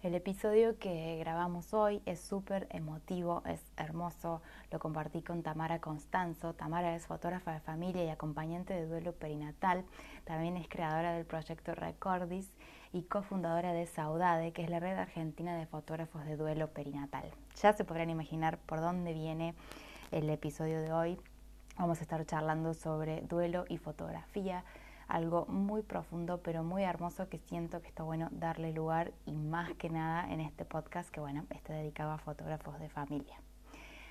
El 0.00 0.14
episodio 0.14 0.78
que 0.78 1.16
grabamos 1.18 1.74
hoy 1.74 2.00
es 2.06 2.20
súper 2.20 2.68
emotivo, 2.70 3.42
es 3.46 3.60
hermoso. 3.76 4.40
Lo 4.70 4.78
compartí 4.78 5.22
con 5.22 5.42
Tamara 5.42 5.80
Constanzo. 5.80 6.54
Tamara 6.54 6.94
es 6.94 7.08
fotógrafa 7.08 7.52
de 7.52 7.58
familia 7.58 8.04
y 8.04 8.08
acompañante 8.08 8.74
de 8.74 8.86
duelo 8.86 9.12
perinatal. 9.12 9.84
También 10.24 10.56
es 10.56 10.68
creadora 10.68 11.14
del 11.14 11.26
proyecto 11.26 11.74
Recordis 11.74 12.48
y 12.92 13.02
cofundadora 13.02 13.72
de 13.72 13.86
Saudade, 13.86 14.52
que 14.52 14.62
es 14.62 14.70
la 14.70 14.78
red 14.78 14.96
argentina 14.96 15.56
de 15.56 15.66
fotógrafos 15.66 16.24
de 16.26 16.36
duelo 16.36 16.68
perinatal. 16.68 17.28
Ya 17.60 17.72
se 17.72 17.84
podrán 17.84 18.08
imaginar 18.08 18.58
por 18.58 18.80
dónde 18.80 19.12
viene 19.14 19.56
el 20.12 20.30
episodio 20.30 20.80
de 20.80 20.92
hoy. 20.92 21.20
Vamos 21.76 21.98
a 21.98 22.02
estar 22.02 22.24
charlando 22.24 22.72
sobre 22.72 23.22
duelo 23.22 23.64
y 23.68 23.78
fotografía 23.78 24.62
algo 25.08 25.46
muy 25.46 25.82
profundo, 25.82 26.40
pero 26.42 26.62
muy 26.62 26.84
hermoso 26.84 27.28
que 27.28 27.38
siento 27.38 27.80
que 27.80 27.88
está 27.88 28.02
bueno 28.02 28.28
darle 28.30 28.72
lugar 28.72 29.12
y 29.26 29.32
más 29.32 29.72
que 29.74 29.88
nada 29.90 30.30
en 30.30 30.40
este 30.40 30.64
podcast 30.64 31.10
que 31.10 31.20
bueno, 31.20 31.46
está 31.50 31.72
dedicado 31.72 32.12
a 32.12 32.18
fotógrafos 32.18 32.78
de 32.78 32.88
familia. 32.90 33.40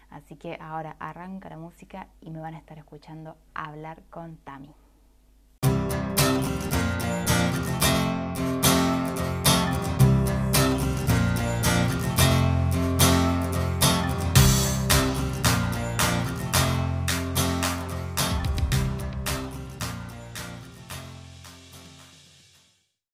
Así 0.09 0.35
que 0.35 0.57
ahora 0.59 0.95
arranca 0.99 1.49
la 1.49 1.57
música 1.57 2.07
y 2.21 2.31
me 2.31 2.39
van 2.39 2.55
a 2.55 2.59
estar 2.59 2.77
escuchando 2.77 3.35
hablar 3.53 4.01
con 4.09 4.37
Tami. 4.37 4.73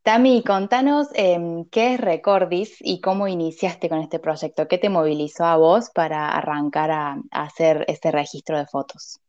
Tami, 0.04 0.44
contanos 0.44 1.08
em, 1.14 1.64
qué 1.70 1.94
es 1.94 2.02
Recordis 2.02 2.76
y 2.82 3.00
cómo 3.00 3.30
iniciaste 3.30 3.88
con 3.88 4.00
este 4.00 4.20
proyecto. 4.20 4.68
¿Qué 4.68 4.78
te 4.78 4.90
movilizó 4.90 5.46
a 5.46 5.56
vos 5.56 5.92
para 5.92 6.28
arrancar 6.28 6.92
a, 6.92 7.22
hacer 7.32 7.86
este 7.88 8.12
registro 8.12 8.58
de 8.58 8.66
fotos? 8.66 9.22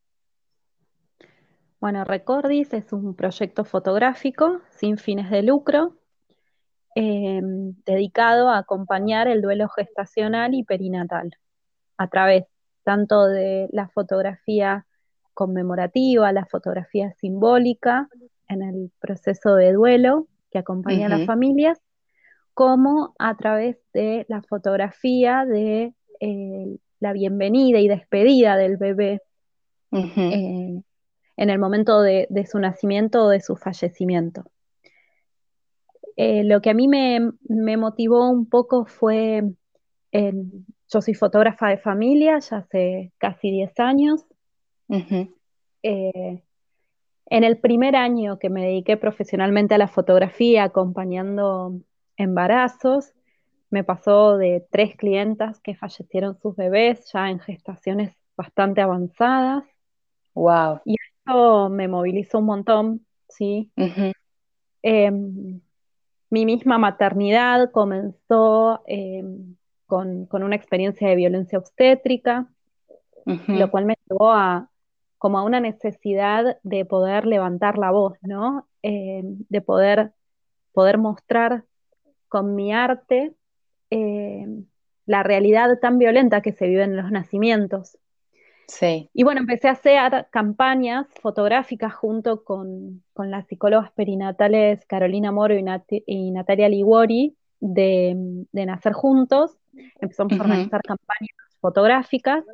Bueno, 1.78 2.02
Recordis 2.02 2.72
es 2.72 2.92
un 2.92 3.14
proyecto 3.14 3.64
fotográfico 3.64 4.62
sin 4.70 4.98
fines 4.98 5.30
de 5.30 5.44
lucro 5.44 5.94
em, 6.96 7.76
dedicado 7.86 8.48
a 8.48 8.58
acompañar 8.58 9.28
el 9.28 9.42
duelo 9.42 9.68
gestacional 9.68 10.54
y 10.54 10.64
perinatal 10.64 11.38
a 11.98 12.08
través 12.08 12.46
tanto 12.82 13.26
de 13.26 13.68
la 13.70 13.86
fotografía 13.90 14.86
conmemorativa, 15.34 16.32
la 16.32 16.46
fotografía 16.46 17.12
simbólica 17.12 18.08
en 18.48 18.62
el 18.62 18.90
proceso 18.98 19.54
de 19.54 19.72
duelo 19.72 20.26
que 20.54 20.60
acompaña 20.60 21.06
a 21.06 21.08
las 21.08 21.26
familias, 21.26 21.80
como 22.54 23.12
a 23.18 23.36
través 23.36 23.76
de 23.92 24.24
la 24.28 24.40
fotografía 24.40 25.44
de 25.44 25.94
eh, 26.20 26.76
la 27.00 27.12
bienvenida 27.12 27.80
y 27.80 27.88
despedida 27.88 28.56
del 28.56 28.76
bebé 28.76 29.20
eh, 29.90 30.80
en 31.36 31.50
el 31.50 31.58
momento 31.58 32.00
de, 32.02 32.28
su 32.48 32.60
nacimiento 32.60 33.24
o 33.24 33.28
de 33.30 33.40
su 33.40 33.56
fallecimiento. 33.56 34.44
Eh, 36.14 36.44
lo 36.44 36.60
que 36.60 36.70
a 36.70 36.74
mí 36.74 36.86
me, 36.86 37.32
motivó 37.76 38.30
un 38.30 38.48
poco 38.48 38.86
fue, 38.86 39.42
yo 40.12 41.00
soy 41.00 41.14
fotógrafa 41.14 41.70
de 41.70 41.78
familia 41.78 42.38
ya 42.38 42.58
hace 42.58 43.12
casi 43.18 43.50
10 43.50 43.80
años. 43.80 44.24
En 47.26 47.44
el 47.44 47.58
primer 47.58 47.96
año 47.96 48.38
que 48.38 48.50
me 48.50 48.62
dediqué 48.62 48.96
profesionalmente 48.96 49.74
a 49.74 49.78
la 49.78 49.88
fotografía, 49.88 50.64
acompañando 50.64 51.80
embarazos, 52.16 53.12
me 53.70 53.82
pasó 53.82 54.36
de 54.36 54.66
tres 54.70 54.96
clientas 54.96 55.60
que 55.60 55.74
fallecieron 55.74 56.38
sus 56.40 56.54
bebés 56.54 57.10
ya 57.12 57.30
en 57.30 57.40
gestaciones 57.40 58.14
bastante 58.36 58.80
avanzadas. 58.80 59.64
Wow. 60.34 60.80
Y 60.84 60.96
eso 61.24 61.70
me 61.70 61.88
movilizó 61.88 62.38
un 62.38 62.44
montón, 62.46 63.06
¿sí? 63.28 63.72
Em, 64.82 65.60
mi 66.30 66.44
misma 66.44 66.78
maternidad 66.78 67.70
comenzó 67.70 68.82
em, 68.86 69.56
con, 69.86 70.28
una 70.30 70.56
experiencia 70.56 71.08
de 71.08 71.16
violencia 71.16 71.58
obstétrica, 71.58 72.48
lo 73.24 73.70
cual 73.70 73.86
me 73.86 73.96
llevó 74.08 74.30
a, 74.30 74.68
como 75.18 75.38
a 75.38 75.42
una 75.42 75.60
necesidad 75.60 76.58
de 76.62 76.84
poder 76.84 77.26
levantar 77.26 77.78
la 77.78 77.90
voz, 77.90 78.18
¿no? 78.22 78.66
Eh, 78.82 79.22
de 79.24 79.60
poder, 79.60 80.12
poder 80.72 80.98
mostrar 80.98 81.64
con 82.28 82.54
mi 82.54 82.72
arte 82.72 83.34
eh, 83.90 84.46
la 85.06 85.22
realidad 85.22 85.78
tan 85.80 85.98
violenta 85.98 86.40
que 86.40 86.52
se 86.52 86.66
vive 86.66 86.82
en 86.82 86.96
los 86.96 87.10
nacimientos. 87.10 87.98
Sí. 88.66 89.10
Y 89.12 89.24
bueno, 89.24 89.40
empecé 89.40 89.68
a 89.68 89.72
hacer 89.72 90.26
campañas 90.30 91.06
fotográficas 91.20 91.94
junto 91.94 92.44
con, 92.44 93.02
las 93.16 93.46
psicólogas 93.46 93.92
perinatales 93.92 94.84
Carolina 94.86 95.32
Moro 95.32 95.54
y, 95.54 96.30
Natalia 96.30 96.68
Liguori 96.68 97.36
de, 97.60 98.46
Nacer 98.52 98.94
Juntos. 98.94 99.56
Empezamos 100.00 100.32
a 100.32 100.42
organizar 100.42 100.80
campañas 100.82 101.36
fotográficas 101.60 102.44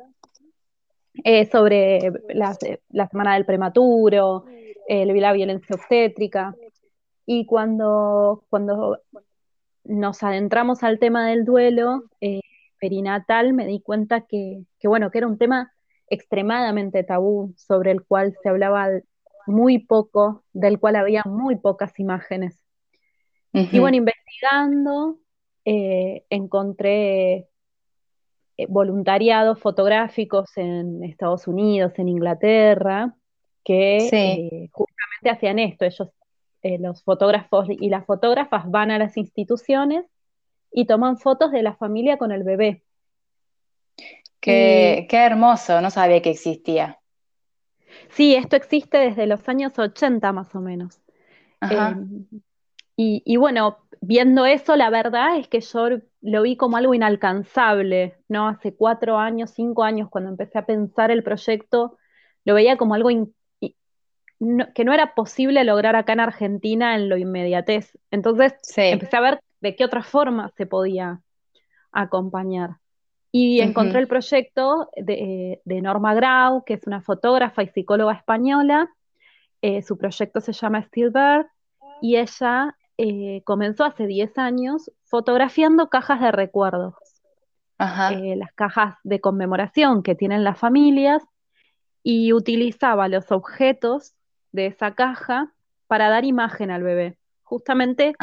eh, 1.23 1.49
sobre 1.51 2.11
la, 2.29 2.55
semana 3.07 3.33
del 3.33 3.45
prematuro, 3.45 4.45
eh, 4.87 5.05
la 5.05 5.33
violencia 5.33 5.75
obstétrica. 5.75 6.55
Y 7.25 7.45
cuando, 7.45 8.45
cuando 8.49 8.99
nos 9.83 10.23
adentramos 10.23 10.83
al 10.83 10.99
tema 10.99 11.27
del 11.27 11.45
duelo 11.45 12.03
eh, 12.21 12.41
perinatal, 12.79 13.53
me 13.53 13.67
di 13.67 13.81
cuenta 13.81 14.21
que, 14.21 14.63
bueno, 14.83 15.11
que 15.11 15.17
era 15.19 15.27
un 15.27 15.37
tema 15.37 15.73
extremadamente 16.07 17.03
tabú, 17.03 17.53
sobre 17.57 17.91
el 17.91 18.03
cual 18.03 18.35
se 18.41 18.49
hablaba 18.49 18.89
muy 19.47 19.79
poco, 19.79 20.43
del 20.53 20.79
cual 20.79 20.95
había 20.95 21.23
muy 21.25 21.57
pocas 21.57 21.97
imágenes. 21.99 22.57
Y 23.53 23.79
bueno, 23.79 23.97
investigando, 23.97 25.19
encontré 25.65 27.50
voluntariados 28.69 29.59
fotográficos 29.59 30.57
en 30.57 31.03
Estados 31.03 31.47
Unidos, 31.47 31.93
en 31.97 32.09
Inglaterra, 32.09 33.15
que 33.63 33.97
eh, 34.11 34.69
justamente 34.71 35.29
hacían 35.29 35.59
esto. 35.59 35.85
Ellos, 35.85 36.09
eh, 36.63 36.77
los 36.79 37.03
fotógrafos 37.03 37.67
y 37.69 37.89
las 37.89 38.05
fotógrafas 38.05 38.69
van 38.69 38.91
a 38.91 38.97
las 38.97 39.17
instituciones 39.17 40.05
y 40.71 40.85
toman 40.85 41.17
fotos 41.17 41.51
de 41.51 41.63
la 41.63 41.75
familia 41.75 42.17
con 42.17 42.31
el 42.31 42.43
bebé. 42.43 42.83
Qué, 44.39 45.07
hermoso, 45.11 45.81
no 45.81 45.91
sabía 45.91 46.21
que 46.21 46.31
existía. 46.31 46.99
Sí, 48.09 48.35
esto 48.35 48.55
existe 48.55 48.97
desde 48.97 49.27
los 49.27 49.47
años 49.47 49.77
80 49.77 50.31
más 50.31 50.53
o 50.55 50.61
menos. 50.61 50.99
Y, 52.95 53.35
bueno, 53.37 53.77
viendo 54.01 54.45
eso, 54.45 54.75
la 54.75 54.89
verdad 54.89 55.37
es 55.37 55.47
que 55.47 55.61
yo 55.61 55.89
lo 56.21 56.41
vi 56.43 56.55
como 56.55 56.77
algo 56.77 56.93
inalcanzable, 56.93 58.17
¿no? 58.27 58.47
Hace 58.47 58.75
cuatro 58.75 59.17
años, 59.17 59.51
cinco 59.55 59.83
años, 59.83 60.09
cuando 60.09 60.29
empecé 60.29 60.59
a 60.59 60.65
pensar 60.65 61.09
el 61.09 61.23
proyecto, 61.23 61.97
lo 62.45 62.53
veía 62.53 62.77
como 62.77 62.93
algo 62.93 63.09
que 64.73 64.85
no 64.85 64.93
era 64.93 65.13
posible 65.13 65.63
lograr 65.63 65.95
acá 65.95 66.13
en 66.13 66.19
Argentina 66.19 66.95
en 66.95 67.09
lo 67.09 67.17
inmediatez. 67.17 67.97
Entonces 68.09 68.53
empecé 68.75 69.17
a 69.17 69.21
ver 69.21 69.39
de 69.61 69.75
qué 69.75 69.85
otra 69.85 70.03
forma 70.03 70.49
se 70.57 70.65
podía 70.65 71.21
acompañar. 71.91 72.77
Y 73.31 73.61
encontré 73.61 73.99
el 73.99 74.07
proyecto 74.07 74.89
de, 74.95 75.61
Norma 75.65 76.13
Grau, 76.13 76.65
que 76.65 76.73
es 76.73 76.85
una 76.85 77.01
fotógrafa 77.01 77.63
y 77.63 77.67
psicóloga 77.67 78.13
española. 78.13 78.89
Eh, 79.61 79.81
su 79.83 79.97
proyecto 79.97 80.41
se 80.41 80.53
llama 80.53 80.81
Stillbird 80.83 81.45
y 82.01 82.17
ella 82.17 82.75
eh, 83.03 83.41
comenzó 83.45 83.83
hace 83.83 84.05
10 84.05 84.37
años 84.37 84.91
fotografiando 85.05 85.89
cajas 85.89 86.21
de 86.21 86.31
recuerdos. 86.31 86.93
Eh, 88.11 88.35
las 88.35 88.53
cajas 88.53 88.97
de 89.03 89.19
conmemoración 89.19 90.03
que 90.03 90.13
tienen 90.13 90.43
las 90.43 90.59
familias 90.59 91.23
y 92.03 92.31
utilizaba 92.31 93.07
los 93.07 93.31
objetos 93.31 94.13
de 94.51 94.67
esa 94.67 94.93
caja 94.93 95.51
para 95.87 96.09
dar 96.09 96.25
imagen 96.25 96.69
al 96.69 96.83
bebé, 96.83 97.17
justamente 97.41 98.13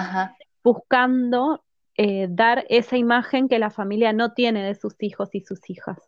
buscando 0.63 1.65
eh, 1.97 2.29
dar 2.31 2.65
esa 2.69 2.97
imagen 2.97 3.49
que 3.49 3.59
la 3.59 3.71
familia 3.71 4.13
no 4.13 4.33
tiene 4.33 4.63
de 4.63 4.77
sus 4.77 4.95
hijos 5.01 5.31
y 5.33 5.41
sus 5.41 5.59
hijas. 5.69 5.99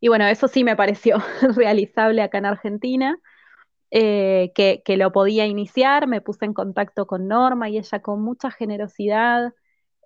Y 0.00 0.08
bueno, 0.08 0.26
eso 0.26 0.48
sí 0.48 0.64
me 0.64 0.74
pareció 0.74 1.18
realizable 1.54 2.22
acá 2.22 2.38
en 2.38 2.46
Argentina. 2.46 3.20
Eh, 3.94 4.52
que, 4.54 4.96
lo 4.96 5.12
podía 5.12 5.44
iniciar, 5.46 6.06
me 6.06 6.22
puse 6.22 6.46
en 6.46 6.54
contacto 6.54 7.06
con 7.06 7.28
Norma 7.28 7.68
y 7.68 7.76
ella 7.76 8.00
con 8.00 8.22
mucha 8.22 8.50
generosidad 8.50 9.52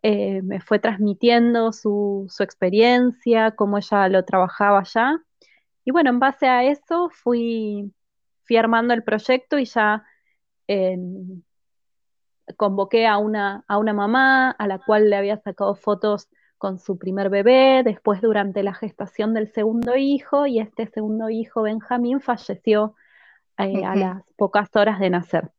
eh, 0.03 0.43
me 0.43 0.61
fue 0.61 0.81
transmitiendo 0.81 1.73
su, 1.73 2.27
experiencia, 2.41 3.53
cómo 3.53 3.79
ella 3.79 4.09
lo 4.09 4.25
trabajaba 4.25 4.83
ya. 4.83 5.23
Y 5.85 5.93
bueno, 5.93 6.11
en 6.11 6.19
base 6.19 6.49
a 6.49 6.65
eso 6.65 7.11
fui, 7.11 7.93
fui 8.45 8.57
armando 8.57 8.93
el 8.93 9.05
proyecto 9.05 9.57
y 9.59 9.67
ya 9.67 10.05
en, 10.67 11.45
convoqué 12.57 13.07
a 13.07 13.19
una, 13.19 13.65
a 13.69 13.79
una 13.79 13.93
mamá 13.93 14.51
a 14.51 14.67
la 14.67 14.81
cual 14.81 15.11
le 15.11 15.17
había 15.17 15.39
sacado 15.39 15.77
fotos 15.77 16.29
con 16.59 16.81
su 16.81 16.99
primer 16.99 17.31
bebé, 17.31 17.83
después 17.85 18.21
durante 18.21 18.65
la 18.65 18.75
gestación 18.75 19.33
del 19.33 19.53
segundo 19.53 19.97
hijo, 19.97 20.47
y 20.47 20.59
este 20.59 20.89
segundo 20.89 21.31
hijo, 21.31 21.63
Benjamín, 21.63 22.21
falleció 22.21 22.97
eh, 23.59 23.85
a 23.85 23.97
las 23.97 24.23
pocas 24.37 24.75
horas 24.75 24.99
de 24.99 25.11
nacer. 25.11 25.51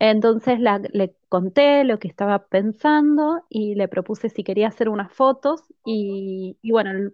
Entonces 0.00 0.58
le 0.60 1.14
conté 1.28 1.84
lo 1.84 1.98
que 1.98 2.08
estaba 2.08 2.46
pensando 2.46 3.44
y 3.50 3.74
le 3.74 3.86
propuse 3.86 4.30
si 4.30 4.42
quería 4.42 4.68
hacer 4.68 4.88
unas 4.88 5.12
fotos 5.12 5.62
y, 5.84 6.56
bueno, 6.62 7.10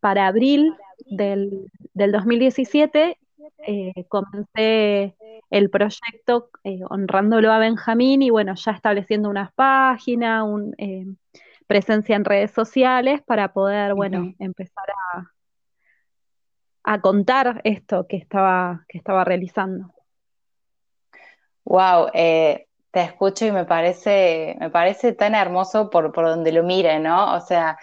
para 0.00 0.26
abril 0.26 0.74
del, 1.06 1.70
2017 1.94 3.18
eh, 3.66 4.04
comencé 4.08 5.16
el 5.50 5.70
proyecto 5.70 6.50
eh, 6.64 6.80
honrándolo 6.90 7.52
a 7.52 7.58
Benjamín 7.58 8.22
y 8.22 8.30
bueno, 8.30 8.54
ya 8.56 8.72
estableciendo 8.72 9.30
unas 9.30 9.52
páginas, 9.52 10.42
un, 10.44 10.74
eh, 10.78 11.06
presencia 11.68 12.16
en 12.16 12.24
redes 12.24 12.50
sociales 12.50 13.22
para 13.22 13.52
poder, 13.52 13.94
bueno, 13.94 14.34
empezar 14.40 14.86
a, 15.14 15.30
a 16.90 17.02
contar 17.02 17.60
esto 17.64 18.06
que 18.06 18.16
estaba, 18.16 18.86
que 18.88 18.96
estaba 18.96 19.22
realizando. 19.22 19.92
Wow, 21.64 22.08
eh, 22.14 22.66
te 22.90 23.02
escucho 23.02 23.44
y 23.44 23.52
me 23.52 23.66
parece, 23.66 24.56
me 24.58 24.70
parece 24.70 25.12
tan 25.12 25.34
hermoso 25.34 25.90
por, 25.90 26.12
por 26.12 26.24
donde 26.24 26.50
lo 26.50 26.62
mire, 26.62 26.98
¿no? 26.98 27.34
O 27.36 27.42
sea, 27.42 27.76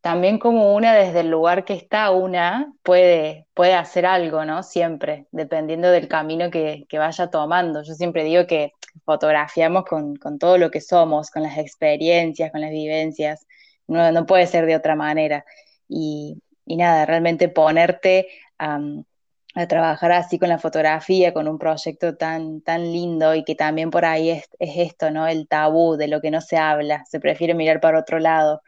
también 0.00 0.38
como 0.38 0.76
una 0.76 0.94
desde 0.94 1.20
el 1.20 1.30
lugar 1.30 1.64
que 1.64 1.74
está 1.74 2.12
una 2.12 2.72
puede, 2.84 3.48
puede 3.52 3.74
hacer 3.74 4.06
algo, 4.06 4.44
¿no? 4.44 4.62
Siempre, 4.62 5.26
dependiendo 5.32 5.90
del 5.90 6.06
camino 6.06 6.52
que, 6.52 6.86
vaya 6.92 7.30
tomando. 7.30 7.82
Yo 7.82 7.94
siempre 7.94 8.22
digo 8.22 8.46
que 8.46 8.74
fotografiamos 9.04 9.84
con, 9.86 10.16
todo 10.38 10.56
lo 10.56 10.70
que 10.70 10.80
somos, 10.80 11.32
con 11.32 11.42
las 11.42 11.58
experiencias, 11.58 12.52
con 12.52 12.60
las 12.60 12.70
vivencias. 12.70 13.44
No, 13.88 14.12
no 14.12 14.24
puede 14.24 14.46
ser 14.46 14.66
de 14.66 14.76
otra 14.76 14.94
manera. 14.94 15.44
Y, 15.88 16.40
y 16.70 16.76
nada, 16.76 17.04
realmente 17.04 17.48
ponerte 17.48 18.28
a 18.56 19.66
trabajar 19.66 20.12
así 20.12 20.38
con 20.38 20.48
la 20.48 20.58
fotografía, 20.58 21.34
con 21.34 21.48
un 21.48 21.58
proyecto 21.58 22.16
tan, 22.16 22.60
tan 22.60 22.92
lindo 22.92 23.34
y 23.34 23.42
que 23.42 23.56
también 23.56 23.90
por 23.90 24.04
ahí 24.04 24.30
es, 24.30 24.48
esto, 24.60 25.10
¿no? 25.10 25.26
El 25.26 25.48
tabú 25.48 25.96
de 25.96 26.06
lo 26.06 26.20
que 26.20 26.30
no 26.30 26.40
se 26.40 26.58
habla, 26.58 27.04
se 27.06 27.18
prefiere 27.18 27.54
mirar 27.54 27.80
para 27.80 27.98
otro 27.98 28.20
lado. 28.20 28.62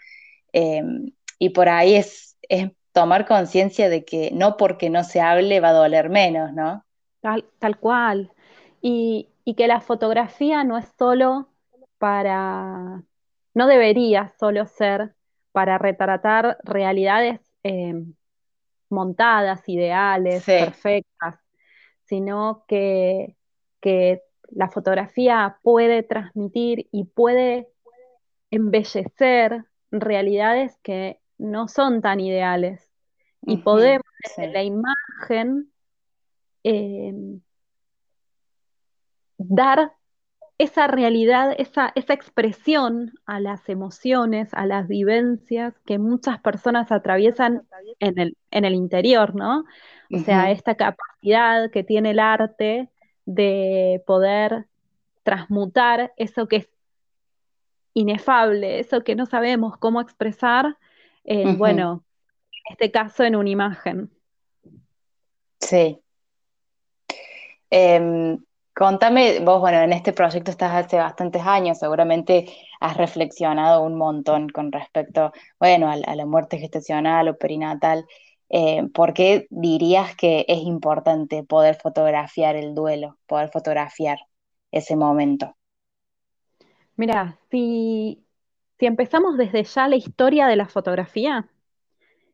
Em, 0.53 1.13
y 1.39 1.51
por 1.51 1.69
ahí 1.69 1.95
es, 1.95 2.37
es 2.49 2.73
tomar 2.91 3.25
conciencia 3.25 3.89
de 3.89 4.05
que 4.05 4.33
no 4.33 4.57
porque 4.57 4.91
no 4.91 5.05
se 5.05 5.21
hable 5.21 5.61
va 5.61 5.69
a 5.69 5.75
doler 5.75 6.11
menos, 6.11 6.53
¿no? 6.53 6.85
Tal, 7.21 7.45
tal 7.61 7.79
cual. 7.79 8.33
Y, 8.81 9.29
que 9.57 9.69
la 9.69 9.81
fotografía 9.81 10.65
no 10.65 10.77
es 10.77 10.87
solo 10.99 11.49
para, 11.99 13.05
no 13.55 13.67
debería 13.69 14.33
solo 14.41 14.67
ser 14.67 15.15
para 15.53 15.79
retratar 15.79 16.59
realidades 16.65 17.52
em, 17.63 18.15
montadas, 18.89 19.69
ideales, 19.69 20.45
perfectas, 20.45 21.39
sino 22.05 22.65
que, 22.69 23.37
que 23.81 24.23
la 24.51 24.69
fotografía 24.69 25.59
puede 25.63 26.03
transmitir 26.03 26.89
y 26.93 27.05
puede 27.05 27.69
embellecer 28.51 29.65
realidades 29.91 30.77
que 30.83 31.21
no 31.39 31.69
son 31.69 32.03
tan 32.03 32.21
ideales. 32.21 32.89
Y 33.45 33.57
podemos, 33.57 34.05
en 34.37 34.53
la 34.53 34.63
imagen, 34.63 35.73
eh, 36.63 37.13
dar 39.39 39.93
esa 40.63 40.87
realidad, 40.87 41.55
esa, 41.59 41.91
esa 41.97 42.15
expresión 42.15 43.15
a 43.27 43.41
las 43.41 43.69
emociones, 43.69 44.49
a 44.53 44.65
las 44.65 44.87
vivencias 44.87 45.75
que 45.85 45.99
muchas 45.99 46.41
personas 46.41 46.93
atraviesan 46.93 47.67
en 47.99 48.19
el, 48.21 48.37
en 48.53 48.65
el 48.65 48.75
interior, 48.75 49.35
¿no? 49.35 49.65
O 50.15 50.19
sea, 50.19 50.51
esta 50.51 50.77
capacidad 50.77 51.71
que 51.71 51.83
tiene 51.83 52.11
el 52.11 52.21
arte 52.21 52.91
de 53.25 54.03
poder 54.07 54.67
transmutar 55.25 56.13
eso 56.17 56.47
que 56.47 56.57
es 56.57 56.69
inefable, 57.95 58.79
eso 58.79 59.03
que 59.03 59.17
no 59.17 59.27
sabemos 59.27 59.77
cómo 59.79 60.01
expresar, 60.01 60.77
en, 61.25 61.59
bueno, 61.59 62.05
en 62.51 62.73
este 62.73 62.91
caso 62.93 63.25
en 63.25 63.35
una 63.35 63.51
imagen. 63.51 64.11
Sí. 65.61 65.99
Em, 67.71 68.39
Contame, 68.83 69.39
vos, 69.39 69.61
bueno, 69.61 69.81
en 69.81 69.93
este 69.93 70.13
proyecto 70.13 70.51
estás 70.51 70.73
hace 70.73 70.97
bastantes 70.97 71.41
años, 71.43 71.79
seguramente 71.79 72.53
has 72.81 72.97
reflexionado 72.97 73.85
un 73.85 73.95
montón 73.95 74.49
con 74.49 74.73
respecto, 74.73 75.33
bueno, 75.61 75.89
a, 75.89 76.17
la 76.17 76.27
muerte 76.27 76.59
gestacional 76.59 77.29
o 77.29 77.39
perinatal. 77.39 78.05
Eh, 78.49 78.83
¿Por 78.93 79.15
qué 79.15 79.47
dirías 79.51 80.17
que 80.17 80.45
es 80.49 80.59
importante 80.65 81.45
poder 81.45 81.77
fotografiar 81.77 82.57
el 82.57 82.75
duelo, 82.75 83.19
poder 83.29 83.51
fotografiar 83.51 84.19
ese 84.73 84.97
momento? 84.97 85.55
Mira, 86.97 87.39
si, 87.53 88.25
si 88.81 88.87
empezamos 88.87 89.37
desde 89.37 89.63
ya 89.63 89.87
la 89.87 89.95
historia 89.95 90.49
de 90.49 90.57
la 90.57 90.67
fotografía, 90.67 91.49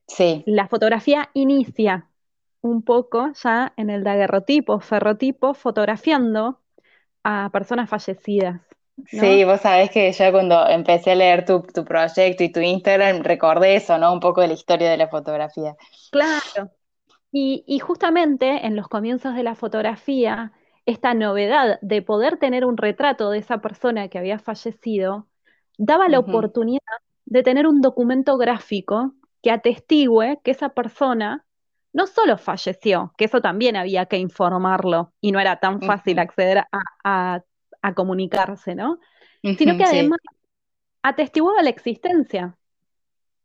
sí. 0.06 0.44
la 0.46 0.66
fotografía 0.66 1.28
inicia 1.34 2.07
un 2.60 2.82
poco 2.82 3.32
ya 3.42 3.72
en 3.76 3.90
el 3.90 4.04
daguerrotipo, 4.04 4.80
ferrotipo, 4.80 5.54
fotografiando 5.54 6.60
a 7.24 7.50
personas 7.52 7.88
fallecidas. 7.88 8.60
Sí, 9.06 9.44
vos 9.44 9.60
sabés 9.60 9.90
que 9.90 10.10
yo 10.10 10.32
cuando 10.32 10.66
empecé 10.68 11.12
a 11.12 11.14
leer 11.14 11.44
tu, 11.44 11.62
proyecto 11.84 12.42
y 12.42 12.50
tu 12.50 12.60
Instagram 12.60 13.22
recordé 13.22 13.76
eso, 13.76 13.96
¿no? 13.98 14.12
Un 14.12 14.20
poco 14.20 14.40
de 14.40 14.48
la 14.48 14.54
historia 14.54 14.90
de 14.90 14.96
la 14.96 15.08
fotografía. 15.08 15.76
Claro. 16.10 16.72
Y, 17.30 17.78
justamente 17.78 18.66
en 18.66 18.74
los 18.74 18.88
comienzos 18.88 19.34
de 19.34 19.42
la 19.42 19.54
fotografía, 19.54 20.52
esta 20.86 21.14
novedad 21.14 21.78
de 21.82 22.02
poder 22.02 22.38
tener 22.38 22.64
un 22.64 22.76
retrato 22.76 23.30
de 23.30 23.38
esa 23.38 23.58
persona 23.58 24.08
que 24.08 24.18
había 24.18 24.38
fallecido, 24.38 25.28
daba 25.76 26.08
la 26.08 26.18
oportunidad 26.18 26.80
de 27.26 27.42
tener 27.42 27.66
un 27.66 27.80
documento 27.82 28.38
gráfico 28.38 29.12
que 29.42 29.50
atestigue 29.50 30.40
que 30.42 30.50
esa 30.50 30.70
persona 30.70 31.44
no 31.92 32.06
solo 32.06 32.36
falleció, 32.38 33.12
que 33.16 33.24
eso 33.24 33.40
también 33.40 33.76
había 33.76 34.06
que 34.06 34.18
informarlo 34.18 35.12
y 35.20 35.32
no 35.32 35.40
era 35.40 35.58
tan 35.58 35.80
fácil 35.80 36.18
acceder 36.18 36.64
a, 37.02 37.42
comunicarse, 37.94 38.74
¿no? 38.74 38.98
Sino 39.42 39.76
que 39.78 39.84
además 39.84 40.18
atestiguaba 41.02 41.62
la 41.62 41.70
existencia, 41.70 42.56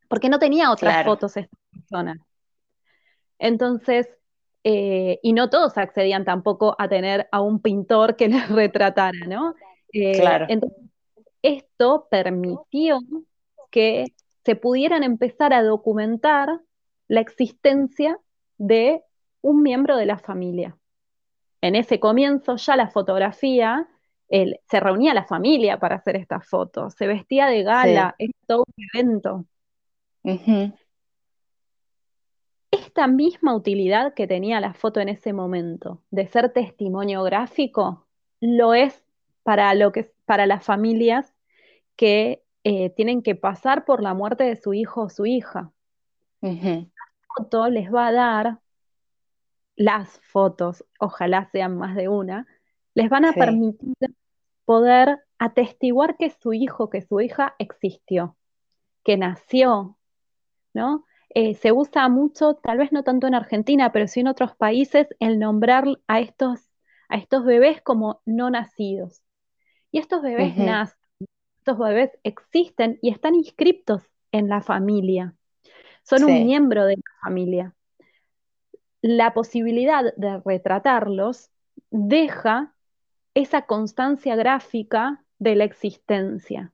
porque 0.10 0.28
no 0.28 0.40
tenía 0.40 0.72
otras 0.72 1.06
fotos 1.06 1.38
esta 1.38 1.58
persona. 1.72 2.18
Entonces, 3.40 4.08
eh, 4.66 5.20
y 5.22 5.34
no 5.34 5.50
todos 5.50 5.78
accedían 5.78 6.26
tampoco 6.26 6.76
a 6.78 6.88
tener 6.88 7.28
a 7.32 7.42
un 7.42 7.62
pintor 7.62 8.16
que 8.16 8.28
les 8.30 8.50
retratara, 8.50 9.18
¿no? 9.28 9.56
Eh, 9.94 10.20
claro. 10.20 10.46
Entonces, 10.50 10.84
esto 11.42 12.08
permitió 12.10 13.00
que 13.70 14.14
se 14.46 14.56
pudieran 14.56 15.04
empezar 15.04 15.54
a 15.54 15.64
documentar 15.64 16.60
la 17.08 17.22
existencia 17.22 18.20
de 18.64 19.04
un 19.42 19.62
miembro 19.62 19.98
de 19.98 20.06
la 20.06 20.18
familia. 20.18 20.78
En 21.62 21.76
ese 21.76 22.00
comienzo 22.00 22.56
ya 22.56 22.78
la 22.78 22.88
fotografía, 22.88 23.88
se 24.30 24.80
reunía 24.80 25.14
la 25.14 25.26
familia 25.26 25.80
para 25.80 25.98
hacer 25.98 26.16
estas 26.16 26.48
fotos, 26.48 26.94
se 26.94 27.06
vestía 27.06 27.48
de 27.48 27.64
gala, 27.64 28.16
es 28.18 28.32
todo 28.48 28.64
un 28.66 28.86
evento. 28.94 29.46
Esta 32.72 33.08
misma 33.08 33.54
utilidad 33.54 34.14
que 34.14 34.28
tenía 34.28 34.60
la 34.62 34.74
foto 34.74 35.02
en 35.02 35.10
ese 35.10 35.34
momento 35.34 36.02
de 36.10 36.26
ser 36.28 36.52
testimonio 36.54 37.22
gráfico, 37.24 38.08
lo 38.40 38.74
es 38.74 39.04
para, 39.44 39.76
lo 39.76 39.92
que, 39.92 40.12
para 40.26 40.48
las 40.48 40.64
familias 40.64 41.36
que 41.98 42.44
eh, 42.64 42.90
tienen 42.92 43.22
que 43.22 43.36
pasar 43.36 43.84
por 43.84 44.02
la 44.02 44.14
muerte 44.14 44.46
de 44.46 44.56
su 44.56 44.74
hijo 44.74 45.02
o 45.04 45.10
su 45.10 45.26
hija 45.26 45.74
foto 47.36 47.70
les 47.70 47.94
va 47.94 48.08
a 48.08 48.12
dar, 48.12 48.60
las 49.76 50.20
fotos, 50.20 50.86
ojalá 51.00 51.50
sean 51.52 51.78
más 51.78 51.96
de 51.96 52.08
una, 52.08 52.48
les 52.94 53.10
van 53.10 53.26
a 53.26 53.34
permitir 53.34 53.96
poder 54.66 55.20
atestiguar 55.40 56.16
que 56.18 56.30
su 56.30 56.54
hijo, 56.54 56.90
que 56.90 57.02
su 57.02 57.20
hija 57.22 57.56
existió, 57.58 58.38
que 59.04 59.18
nació, 59.18 59.98
¿no? 60.74 61.06
Eh, 61.30 61.56
se 61.56 61.72
usa 61.72 62.08
mucho, 62.10 62.56
tal 62.56 62.78
vez 62.78 62.92
no 62.92 63.04
tanto 63.04 63.26
en 63.26 63.34
Argentina, 63.34 63.92
pero 63.92 64.08
sí 64.08 64.20
en 64.20 64.28
otros 64.28 64.56
países, 64.56 65.08
el 65.20 65.40
nombrar 65.40 65.86
a 66.08 66.20
estos, 66.20 66.70
a 67.10 67.18
estos 67.18 67.44
bebés 67.44 67.82
como 67.82 68.22
no 68.26 68.52
nacidos. 68.52 69.24
Y 69.92 69.98
estos 69.98 70.22
bebés 70.22 70.56
nacen, 70.56 70.98
estos 71.58 71.80
bebés 71.80 72.12
existen 72.24 73.00
y 73.02 73.10
están 73.10 73.36
inscriptos 73.36 74.04
en 74.32 74.48
la 74.48 74.62
familia 74.62 75.36
son 76.04 76.24
un 76.26 76.46
miembro 76.46 76.86
de 76.86 76.96
la 76.96 77.12
familia. 77.22 77.74
La 79.02 79.34
posibilidad 79.34 80.14
de 80.16 80.42
retratarlos 80.46 81.50
deja 81.90 82.74
esa 83.34 83.64
constancia 83.64 84.36
gráfica 84.36 85.24
de 85.40 85.56
la 85.56 85.64
existencia. 85.64 86.72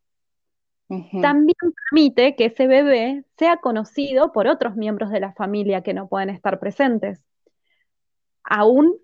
También 1.21 1.55
permite 1.91 2.36
que 2.36 2.45
ese 2.45 2.65
bebé 2.65 3.24
sea 3.38 3.57
conocido 3.57 4.31
por 4.31 4.48
otros 4.48 4.75
miembros 4.75 5.12
de 5.12 5.19
la 5.19 5.33
familia 5.33 5.83
que 5.83 5.93
no 5.93 6.07
pueden 6.07 6.31
estar 6.31 6.59
presentes, 6.59 7.24
aún 8.43 8.95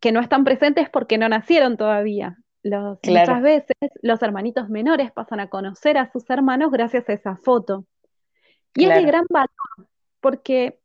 que 0.00 0.10
no 0.10 0.20
están 0.20 0.44
presentes 0.44 0.90
porque 0.90 1.16
no 1.16 1.28
nacieron 1.28 1.76
todavía. 1.76 2.38
Muchas 3.28 3.42
veces 3.42 3.76
los 4.02 4.20
hermanitos 4.22 4.68
menores 4.68 5.12
pasan 5.12 5.38
a 5.38 5.48
conocer 5.48 5.96
a 5.96 6.10
sus 6.10 6.28
hermanos 6.28 6.72
gracias 6.72 7.08
a 7.08 7.12
esa 7.12 7.36
foto. 7.36 7.84
Y 8.78 8.90
es 8.90 8.94
de 8.94 9.02
gran 9.02 9.26
valor, 9.28 9.88
porque 10.20 10.78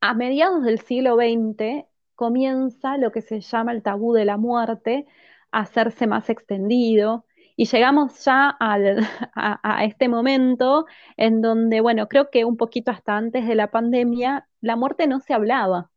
a 0.00 0.14
mediados 0.14 0.64
del 0.64 0.80
siglo 0.80 1.16
XX 1.16 1.84
comienza 2.14 2.96
lo 2.96 3.12
que 3.12 3.22
se 3.22 3.40
llama 3.40 3.72
el 3.72 3.82
tabú 3.82 4.12
de 4.12 4.24
la 4.24 4.36
muerte 4.36 5.06
a 5.52 5.60
hacerse 5.60 6.06
más 6.06 6.28
extendido. 6.30 7.24
Y 7.56 7.66
llegamos 7.66 8.24
ya 8.24 8.56
a, 8.60 9.84
este 9.84 10.08
momento 10.08 10.86
en 11.16 11.42
donde, 11.42 11.80
bueno, 11.80 12.08
creo 12.08 12.30
que 12.30 12.44
un 12.44 12.56
poquito 12.56 12.90
hasta 12.90 13.16
antes 13.16 13.46
de 13.46 13.54
la 13.54 13.70
pandemia, 13.70 14.48
la 14.60 14.76
muerte 14.76 15.06
no 15.06 15.20
se 15.20 15.34
hablaba. 15.34 15.90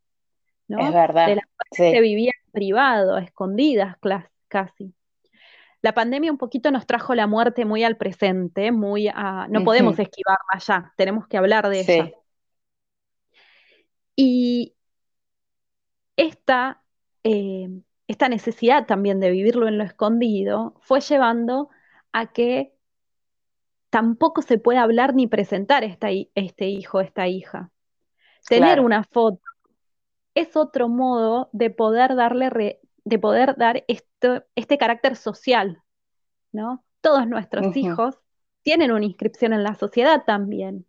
¿no? 0.67 0.79
Es 0.79 0.93
verdad. 0.93 1.27
De 1.27 1.35
la 1.35 1.41
muerte 1.41 1.91
se 1.95 2.01
vivía 2.01 2.31
en 2.45 2.51
privado, 2.51 3.17
escondidas 3.17 3.97
casi. 4.47 4.93
La 5.83 5.93
pandemia 5.93 6.31
un 6.31 6.37
poquito 6.37 6.71
nos 6.71 6.87
trajo 6.87 7.13
la 7.13 7.27
muerte 7.27 7.65
muy 7.65 7.83
al 7.83 7.97
presente, 7.97 8.71
muy 8.71 9.09
a, 9.09 9.47
no 9.49 9.65
podemos 9.65 9.99
esquivarla 9.99 10.57
ya, 10.65 10.93
tenemos 10.95 11.27
que 11.27 11.37
hablar 11.37 11.67
de 11.67 11.81
ella. 11.81 12.11
Y 14.15 14.75
esta, 16.15 16.81
eh, 17.23 17.67
esta 18.07 18.29
necesidad 18.29 18.85
también 18.85 19.19
de 19.19 19.29
vivirlo 19.29 19.67
en 19.67 19.77
lo 19.77 19.83
escondido 19.83 20.75
fue 20.79 21.01
llevando 21.01 21.69
a 22.13 22.31
que 22.31 22.73
tampoco 23.89 24.41
se 24.41 24.59
puede 24.59 24.79
hablar 24.79 25.13
ni 25.13 25.27
presentar 25.27 25.83
esta, 25.83 26.07
este 26.33 26.67
hijo, 26.67 27.01
esta 27.01 27.27
hija. 27.27 27.71
Tener 28.47 28.79
una 28.79 29.03
foto 29.03 29.41
es 30.33 30.55
otro 30.55 30.87
modo 30.87 31.49
de 31.51 31.71
poder 31.71 32.15
darle, 32.15 32.79
de 33.03 33.19
poder 33.19 33.57
dar 33.57 33.83
este 34.55 34.77
carácter 34.77 35.15
social, 35.15 35.83
¿no? 36.51 36.83
Todos 37.01 37.27
nuestros 37.27 37.75
hijos 37.75 38.19
tienen 38.61 38.91
una 38.91 39.05
inscripción 39.05 39.53
en 39.53 39.63
la 39.63 39.75
sociedad 39.75 40.23
también. 40.25 40.85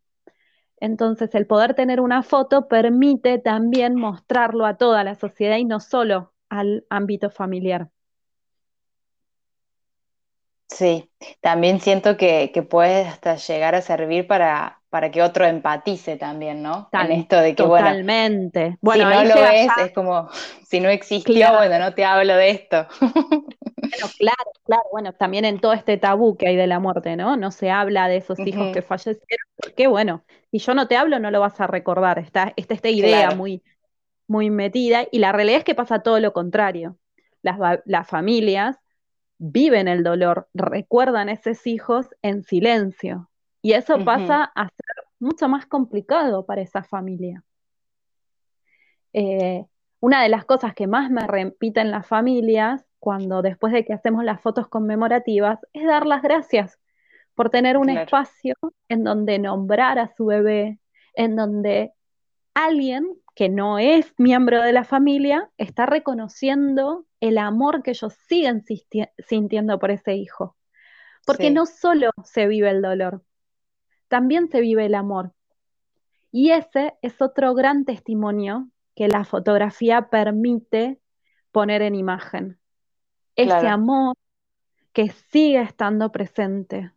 Entonces, 0.78 1.34
el 1.34 1.46
poder 1.46 1.74
tener 1.74 2.00
una 2.00 2.22
foto 2.22 2.68
permite 2.68 3.38
también 3.38 3.96
mostrarlo 3.96 4.66
a 4.66 4.76
toda 4.76 5.02
la 5.04 5.14
sociedad 5.14 5.56
y 5.56 5.64
no 5.64 5.80
solo 5.80 6.32
al 6.48 6.84
ámbito 6.90 7.30
familiar. 7.30 7.90
Sí, 10.68 11.10
también 11.40 11.80
siento 11.80 12.16
que, 12.16 12.50
puede 12.68 13.06
hasta 13.06 13.36
llegar 13.36 13.74
a 13.74 13.82
servir 13.82 14.26
para, 14.26 14.82
para 14.94 15.10
que 15.10 15.22
otro 15.22 15.44
empatice 15.44 16.16
también, 16.16 16.62
¿no? 16.62 16.88
en 16.92 17.10
esto 17.10 17.40
de 17.40 17.56
que, 17.56 17.64
totalmente. 17.64 18.78
Bueno, 18.80 19.10
si 19.10 19.16
no 19.16 19.24
lo 19.24 19.42
ves, 19.42 19.68
es 19.86 19.92
como, 19.92 20.28
si 20.68 20.78
no 20.78 20.88
existió, 20.88 21.52
bueno, 21.52 21.80
no 21.80 21.94
te 21.94 22.04
hablo 22.04 22.36
de 22.36 22.50
esto. 22.50 22.86
Bueno, 23.00 24.06
claro, 24.16 24.52
claro, 24.62 24.82
bueno, 24.92 25.12
también 25.12 25.46
en 25.46 25.58
todo 25.58 25.72
este 25.72 25.96
tabú 25.96 26.36
que 26.36 26.46
hay 26.46 26.54
de 26.54 26.68
la 26.68 26.78
muerte, 26.78 27.16
¿no? 27.16 27.36
No 27.36 27.50
se 27.50 27.72
habla 27.72 28.06
de 28.06 28.18
esos 28.18 28.38
hijos 28.38 28.72
que 28.72 28.82
fallecieron, 28.82 29.46
porque 29.56 29.88
bueno, 29.88 30.24
si 30.52 30.58
yo 30.60 30.74
no 30.74 30.86
te 30.86 30.96
hablo, 30.96 31.18
no 31.18 31.32
lo 31.32 31.40
vas 31.40 31.60
a 31.60 31.66
recordar. 31.66 32.20
Está, 32.20 32.52
esta 32.54 32.88
idea 32.88 33.32
muy, 33.32 33.64
muy 34.28 34.48
metida, 34.50 35.08
y 35.10 35.18
la 35.18 35.32
realidad 35.32 35.58
es 35.58 35.64
que 35.64 35.74
pasa 35.74 36.04
todo 36.04 36.20
lo 36.20 36.32
contrario. 36.32 36.98
Las, 37.42 37.58
las 37.84 38.06
familias 38.06 38.78
viven 39.38 39.88
el 39.88 40.04
dolor, 40.04 40.48
recuerdan 40.54 41.30
a 41.30 41.32
esos 41.32 41.66
hijos 41.66 42.06
en 42.22 42.44
silencio. 42.44 43.28
Y 43.64 43.72
eso 43.72 44.04
pasa 44.04 44.44
a 44.44 44.64
ser 44.68 45.06
mucho 45.18 45.48
más 45.48 45.64
complicado 45.64 46.44
para 46.44 46.60
esa 46.60 46.84
familia. 46.84 47.42
Eh, 49.14 49.64
una 50.00 50.22
de 50.22 50.28
las 50.28 50.44
cosas 50.44 50.74
que 50.74 50.86
más 50.86 51.10
me 51.10 51.26
repiten 51.26 51.90
las 51.90 52.06
familias 52.06 52.84
cuando 52.98 53.40
después 53.40 53.72
de 53.72 53.86
que 53.86 53.94
hacemos 53.94 54.22
las 54.22 54.42
fotos 54.42 54.68
conmemorativas 54.68 55.60
es 55.72 55.86
dar 55.86 56.04
las 56.04 56.20
gracias 56.20 56.78
por 57.34 57.48
tener 57.48 57.78
un 57.78 57.88
espacio 57.88 58.54
en 58.90 59.02
donde 59.02 59.38
nombrar 59.38 59.98
a 59.98 60.14
su 60.14 60.26
bebé, 60.26 60.78
en 61.14 61.34
donde 61.34 61.94
alguien 62.52 63.16
que 63.34 63.48
no 63.48 63.78
es 63.78 64.12
miembro 64.18 64.60
de 64.60 64.74
la 64.74 64.84
familia 64.84 65.50
está 65.56 65.86
reconociendo 65.86 67.06
el 67.20 67.38
amor 67.38 67.82
que 67.82 67.92
ellos 67.92 68.12
siguen 68.28 68.62
sintiendo 69.26 69.78
por 69.78 69.90
ese 69.90 70.16
hijo. 70.16 70.54
Porque 71.24 71.50
no 71.50 71.64
solo 71.64 72.10
se 72.24 72.46
vive 72.46 72.68
el 72.68 72.82
dolor, 72.82 73.22
también 74.08 74.48
se 74.48 74.60
vive 74.60 74.86
el 74.86 74.94
amor. 74.94 75.32
Y 76.30 76.50
ese 76.50 76.94
es 77.02 77.20
otro 77.22 77.54
gran 77.54 77.84
testimonio 77.84 78.68
que 78.94 79.08
la 79.08 79.24
fotografía 79.24 80.08
permite 80.10 81.00
poner 81.52 81.82
en 81.82 81.94
imagen 81.94 82.58
ese 83.36 83.66
amor 83.68 84.16
que 84.92 85.10
sigue 85.10 85.60
estando 85.60 86.12
presente. 86.12 86.92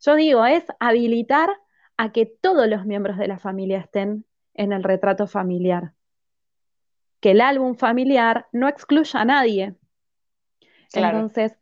Yo 0.00 0.14
digo, 0.14 0.46
es 0.46 0.64
habilitar 0.78 1.50
a 1.96 2.12
que 2.12 2.26
todos 2.26 2.68
los 2.68 2.86
miembros 2.86 3.18
de 3.18 3.26
la 3.26 3.38
familia 3.38 3.78
estén 3.78 4.24
en 4.54 4.72
el 4.72 4.84
retrato 4.84 5.26
familiar. 5.26 5.92
Que 7.20 7.32
el 7.32 7.40
álbum 7.40 7.74
familiar 7.74 8.46
no 8.52 8.68
excluya 8.68 9.20
a 9.20 9.24
nadie. 9.24 9.74
Entonces, 10.92 11.56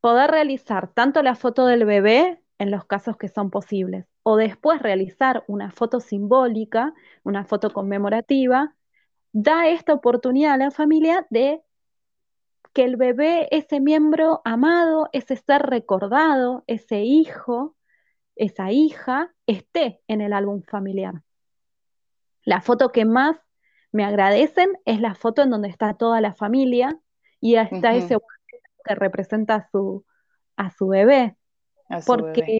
poder 0.00 0.30
realizar 0.30 0.92
tanto 0.92 1.22
la 1.22 1.34
foto 1.34 1.66
del 1.66 1.86
bebé 1.86 2.42
en 2.60 2.70
los 2.70 2.84
casos 2.84 3.16
que 3.16 3.28
son 3.28 3.50
posibles, 3.50 4.06
o 4.22 4.36
después 4.36 4.82
realizar 4.82 5.44
una 5.48 5.70
foto 5.70 5.98
simbólica, 5.98 6.92
una 7.24 7.46
foto 7.46 7.72
conmemorativa, 7.72 8.76
da 9.32 9.68
esta 9.68 9.94
oportunidad 9.94 10.52
a 10.52 10.56
la 10.58 10.70
familia 10.70 11.26
de 11.30 11.62
que 12.74 12.84
el 12.84 12.96
bebé, 12.96 13.48
ese 13.50 13.80
miembro 13.80 14.42
amado, 14.44 15.08
ese 15.12 15.36
ser 15.36 15.62
recordado, 15.62 16.62
ese 16.66 17.00
hijo, 17.00 17.76
esa 18.36 18.70
hija, 18.70 19.34
esté 19.46 20.02
en 20.06 20.20
el 20.20 20.34
álbum 20.34 20.62
familiar. 20.62 21.22
La 22.44 22.60
foto 22.60 22.92
que 22.92 23.06
más 23.06 23.38
me 23.90 24.04
agradecen 24.04 24.78
es 24.84 25.00
la 25.00 25.14
foto 25.14 25.40
en 25.40 25.48
donde 25.48 25.68
está 25.68 25.94
toda 25.94 26.20
la 26.20 26.34
familia 26.34 27.00
y 27.40 27.54
está 27.54 27.94
ese 27.94 28.18
que 28.84 28.94
representa 28.94 29.54
a 29.54 29.70
su, 29.70 30.04
a 30.56 30.70
su 30.70 30.88
bebé. 30.88 31.38
Porque 32.06 32.58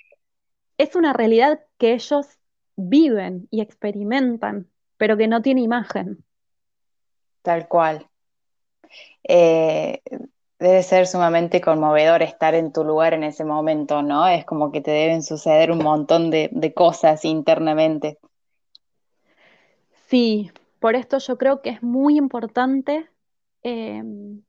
es 0.78 0.96
una 0.96 1.12
realidad 1.12 1.60
que 1.78 1.92
ellos 1.92 2.26
viven 2.76 3.48
y 3.50 3.60
experimentan, 3.60 4.68
pero 4.96 5.16
que 5.16 5.28
no 5.28 5.42
tiene 5.42 5.60
imagen. 5.60 6.24
Tal 7.42 7.68
cual. 7.68 8.06
Eh, 9.22 10.00
debe 10.58 10.82
ser 10.82 11.06
sumamente 11.06 11.60
conmovedor 11.60 12.22
estar 12.22 12.54
en 12.54 12.72
tu 12.72 12.84
lugar 12.84 13.14
en 13.14 13.24
ese 13.24 13.44
momento, 13.44 14.02
¿no? 14.02 14.28
Es 14.28 14.44
como 14.44 14.70
que 14.70 14.82
te 14.82 14.90
deben 14.90 15.22
suceder 15.22 15.72
un 15.72 15.78
montón 15.78 16.30
de, 16.30 16.72
cosas 16.74 17.24
internamente. 17.24 18.18
Sí, 20.08 20.50
por 20.78 20.94
esto 20.94 21.18
yo 21.18 21.38
creo 21.38 21.62
que 21.62 21.70
es 21.70 21.82
muy 21.82 22.18
importante, 22.18 23.08
em, 23.62 24.42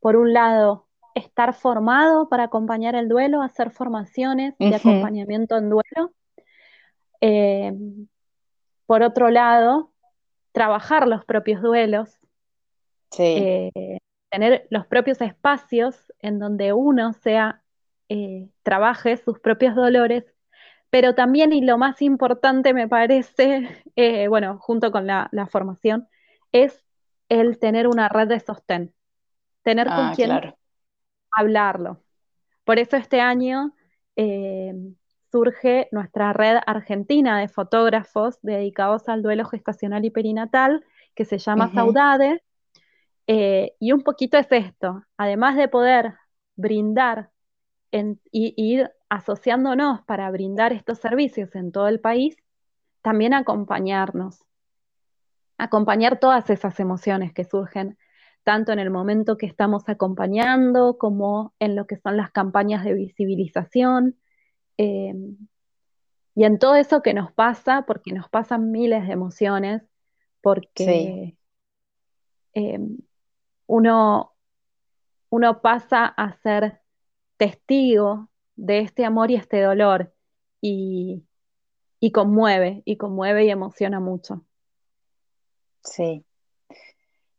por 0.00 0.16
un 0.16 0.32
lado, 0.32 0.86
estar 1.14 1.54
formado 1.54 2.28
para 2.28 2.44
acompañar 2.44 2.94
el 2.94 3.08
duelo, 3.08 3.42
hacer 3.42 3.70
formaciones 3.70 4.54
de 4.58 4.74
acompañamiento 4.74 5.56
en 5.56 5.70
duelo. 5.70 6.12
Em, 7.20 8.06
por 8.86 9.02
otro 9.02 9.30
lado, 9.30 9.92
trabajar 10.52 11.06
los 11.06 11.24
propios 11.24 11.62
duelos, 11.62 12.18
eh, 13.18 13.70
tener 14.30 14.66
los 14.70 14.86
propios 14.86 15.20
espacios 15.20 16.12
en 16.20 16.38
donde 16.38 16.72
uno 16.72 17.12
sea, 17.12 17.62
eh, 18.08 18.48
trabaje 18.62 19.16
sus 19.16 19.38
propios 19.38 19.74
dolores, 19.74 20.24
pero 20.90 21.14
también, 21.14 21.52
y 21.52 21.60
lo 21.60 21.78
más 21.78 22.02
importante 22.02 22.74
me 22.74 22.88
parece, 22.88 23.68
eh, 23.96 24.28
bueno, 24.28 24.58
junto 24.58 24.90
con 24.90 25.06
la, 25.06 25.30
formación, 25.50 26.08
es 26.52 26.84
el 27.28 27.58
tener 27.58 27.86
una 27.86 28.08
red 28.08 28.28
de 28.28 28.40
sostén, 28.40 28.92
tener 29.62 29.86
con 29.86 30.06
ah, 30.06 30.12
quien 30.14 30.54
hablarlo. 31.32 32.02
Por 32.64 32.78
eso 32.78 32.96
este 32.96 33.20
año 33.20 33.74
surge 35.30 35.88
nuestra 35.92 36.32
red 36.32 36.58
argentina 36.66 37.38
de 37.38 37.48
fotógrafos 37.48 38.38
dedicados 38.42 39.08
al 39.08 39.22
duelo 39.22 39.44
gestacional 39.44 40.04
y 40.04 40.10
perinatal, 40.10 40.84
que 41.14 41.24
se 41.24 41.38
llama 41.38 41.72
Saudades, 41.72 42.42
eh, 43.26 43.76
y 43.78 43.92
un 43.92 44.02
poquito 44.02 44.38
es 44.38 44.50
esto, 44.50 45.04
además 45.16 45.56
de 45.56 45.68
poder 45.68 46.14
brindar 46.56 47.30
y, 47.92 48.54
ir 48.56 48.90
asociándonos 49.08 50.02
para 50.02 50.30
brindar 50.30 50.72
estos 50.72 50.98
servicios 50.98 51.54
en 51.54 51.72
todo 51.72 51.88
el 51.88 52.00
país, 52.00 52.36
también 53.02 53.34
acompañarnos, 53.34 54.44
acompañar 55.58 56.18
todas 56.18 56.50
esas 56.50 56.78
emociones 56.80 57.32
que 57.32 57.44
surgen 57.44 57.98
tanto 58.44 58.72
en 58.72 58.78
el 58.78 58.90
momento 58.90 59.36
que 59.36 59.46
estamos 59.46 59.88
acompañando 59.88 60.98
como 60.98 61.54
en 61.58 61.76
lo 61.76 61.86
que 61.86 61.96
son 61.96 62.16
las 62.16 62.30
campañas 62.30 62.84
de 62.84 62.94
visibilización. 62.94 64.16
Eh, 64.78 65.14
y 66.34 66.44
en 66.44 66.58
todo 66.58 66.74
eso 66.74 67.02
que 67.02 67.14
nos 67.14 67.32
pasa, 67.32 67.84
porque 67.86 68.12
nos 68.12 68.28
pasan 68.28 68.70
miles 68.70 69.06
de 69.06 69.12
emociones, 69.12 69.82
porque 70.40 71.36
eh, 72.54 72.78
uno, 73.66 74.32
uno 75.28 75.60
pasa 75.60 76.06
a 76.06 76.32
ser 76.40 76.80
testigo 77.36 78.30
de 78.56 78.80
este 78.80 79.04
amor 79.04 79.30
y 79.30 79.36
este 79.36 79.60
dolor 79.60 80.14
y, 80.60 81.24
y 81.98 82.12
conmueve, 82.12 82.82
y 82.84 82.96
conmueve 82.96 83.44
y 83.44 83.50
emociona 83.50 84.00
mucho. 84.00 84.44
Sí. 85.82 86.24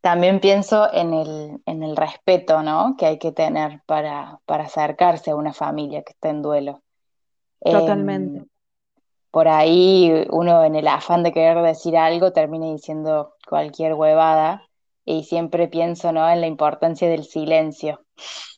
También 0.01 0.39
pienso 0.39 0.91
en 0.91 1.13
el, 1.13 1.61
en 1.65 1.83
el 1.83 1.95
respeto, 1.95 2.63
¿no? 2.63 2.95
Que 2.97 3.05
hay 3.05 3.19
que 3.19 3.31
tener 3.31 3.81
para, 3.85 4.39
para 4.45 4.65
acercarse 4.65 5.31
a 5.31 5.35
una 5.35 5.53
familia 5.53 6.01
que 6.01 6.13
está 6.13 6.29
en 6.29 6.41
duelo. 6.41 6.81
Totalmente. 7.59 8.39
Em, 8.39 8.45
por 9.29 9.47
ahí 9.47 10.25
uno 10.31 10.63
en 10.63 10.75
el 10.75 10.87
afán 10.87 11.23
de 11.23 11.31
querer 11.31 11.61
decir 11.61 11.95
algo 11.95 12.33
termina 12.33 12.65
diciendo 12.65 13.35
cualquier 13.47 13.93
huevada 13.93 14.63
y 15.05 15.23
siempre 15.23 15.67
pienso, 15.67 16.11
¿no? 16.11 16.29
En 16.29 16.41
la 16.41 16.47
importancia 16.47 17.07
del 17.07 17.23
silencio. 17.23 18.01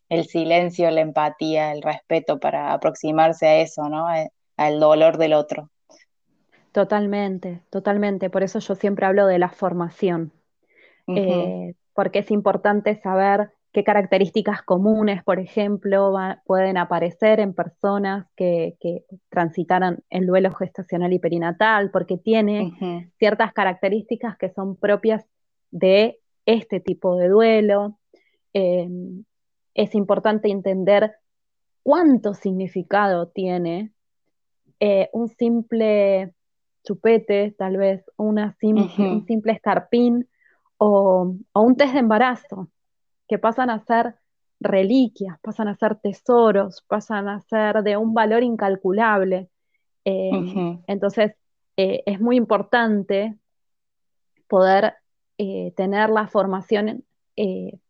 El 0.10 0.26
silencio, 0.26 0.90
la 0.92 1.02
empatía, 1.02 1.74
el 1.74 1.82
respeto 1.82 2.40
para 2.40 2.74
aproximarse 2.74 3.48
a 3.48 3.58
eso, 3.58 3.90
¿no? 3.90 4.08
Al 4.58 4.80
dolor 4.80 5.18
del 5.18 5.34
otro. 5.34 5.70
Totalmente, 6.72 7.62
totalmente. 7.70 8.30
Por 8.30 8.44
eso 8.44 8.60
yo 8.60 8.76
siempre 8.76 9.06
hablo 9.06 9.28
de 9.28 9.40
la 9.40 9.50
formación, 9.50 10.32
eh, 11.08 11.74
porque 11.94 12.20
es 12.20 12.32
importante 12.32 12.96
saber 13.02 13.52
qué 13.72 13.84
características 13.84 14.62
comunes, 14.62 15.24
por 15.24 15.40
ejemplo, 15.40 16.14
pueden 16.46 16.78
aparecer 16.78 17.40
en 17.40 17.54
personas 17.54 18.28
que, 18.36 18.76
transitaran 19.30 20.04
el 20.10 20.28
duelo 20.28 20.54
gestacional 20.54 21.12
y 21.12 21.20
perinatal, 21.20 21.90
porque 21.92 22.18
tiene 22.18 23.10
ciertas 23.18 23.52
características 23.52 24.38
que 24.38 24.50
son 24.50 24.76
propias 24.76 25.26
de 25.72 26.20
este 26.46 26.80
tipo 26.80 27.16
de 27.18 27.30
duelo. 27.30 27.98
Eh, 28.54 28.88
es 29.74 29.96
importante 29.96 30.50
entender 30.50 31.16
cuánto 31.82 32.36
significado 32.36 33.28
tiene 33.30 33.92
eh, 34.80 35.10
un 35.14 35.30
simple 35.30 36.34
chupete, 36.84 37.56
tal 37.58 37.78
vez 37.78 38.04
una 38.18 38.56
un 38.62 39.26
simple 39.26 39.54
escarpín 39.54 40.28
o, 40.86 41.36
un 41.54 41.76
test 41.78 41.94
de 41.94 42.00
embarazo, 42.00 42.68
que 43.28 43.40
pasan 43.40 43.70
a 43.70 43.80
ser 43.86 44.16
reliquias, 44.60 45.40
pasan 45.42 45.70
a 45.70 45.76
ser 45.76 45.96
tesoros, 45.96 46.84
pasan 46.88 47.30
a 47.30 47.40
ser 47.42 47.84
de 47.84 47.96
un 47.96 48.14
valor 48.14 48.44
incalculable. 48.44 49.50
Eh, 50.04 50.78
entonces, 50.88 51.36
eh, 51.78 52.04
es 52.06 52.20
muy 52.20 52.36
importante 52.36 53.36
poder 54.48 54.96
eh, 55.38 55.72
tener 55.76 56.10
la 56.10 56.28
formación 56.28 57.04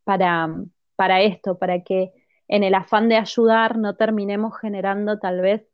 para, 0.04 0.56
para 0.96 1.22
esto, 1.22 1.58
para 1.58 1.82
que 1.82 2.12
en 2.48 2.64
el 2.64 2.76
afán 2.76 3.10
de 3.10 3.18
ayudar 3.18 3.78
no 3.78 3.96
terminemos 3.96 4.54
generando 4.60 5.18
tal 5.20 5.42
vez 5.42 5.68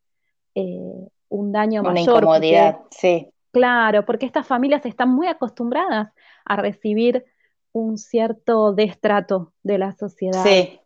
un 0.55 1.51
daño 1.51 1.81
Una 1.81 1.91
mayor. 1.91 2.23
incomodidad, 2.23 2.79
sí. 2.89 3.27
Claro, 3.51 4.05
porque 4.05 4.25
estas 4.25 4.45
familias 4.45 4.85
están 4.85 5.09
muy 5.09 5.27
acostumbradas 5.27 6.13
a 6.45 6.55
recibir 6.55 7.25
un 7.71 7.97
cierto 7.97 8.73
destrato 8.73 9.53
de 9.63 9.77
la 9.77 9.93
sociedad. 9.93 10.43
Sí. 10.43 10.79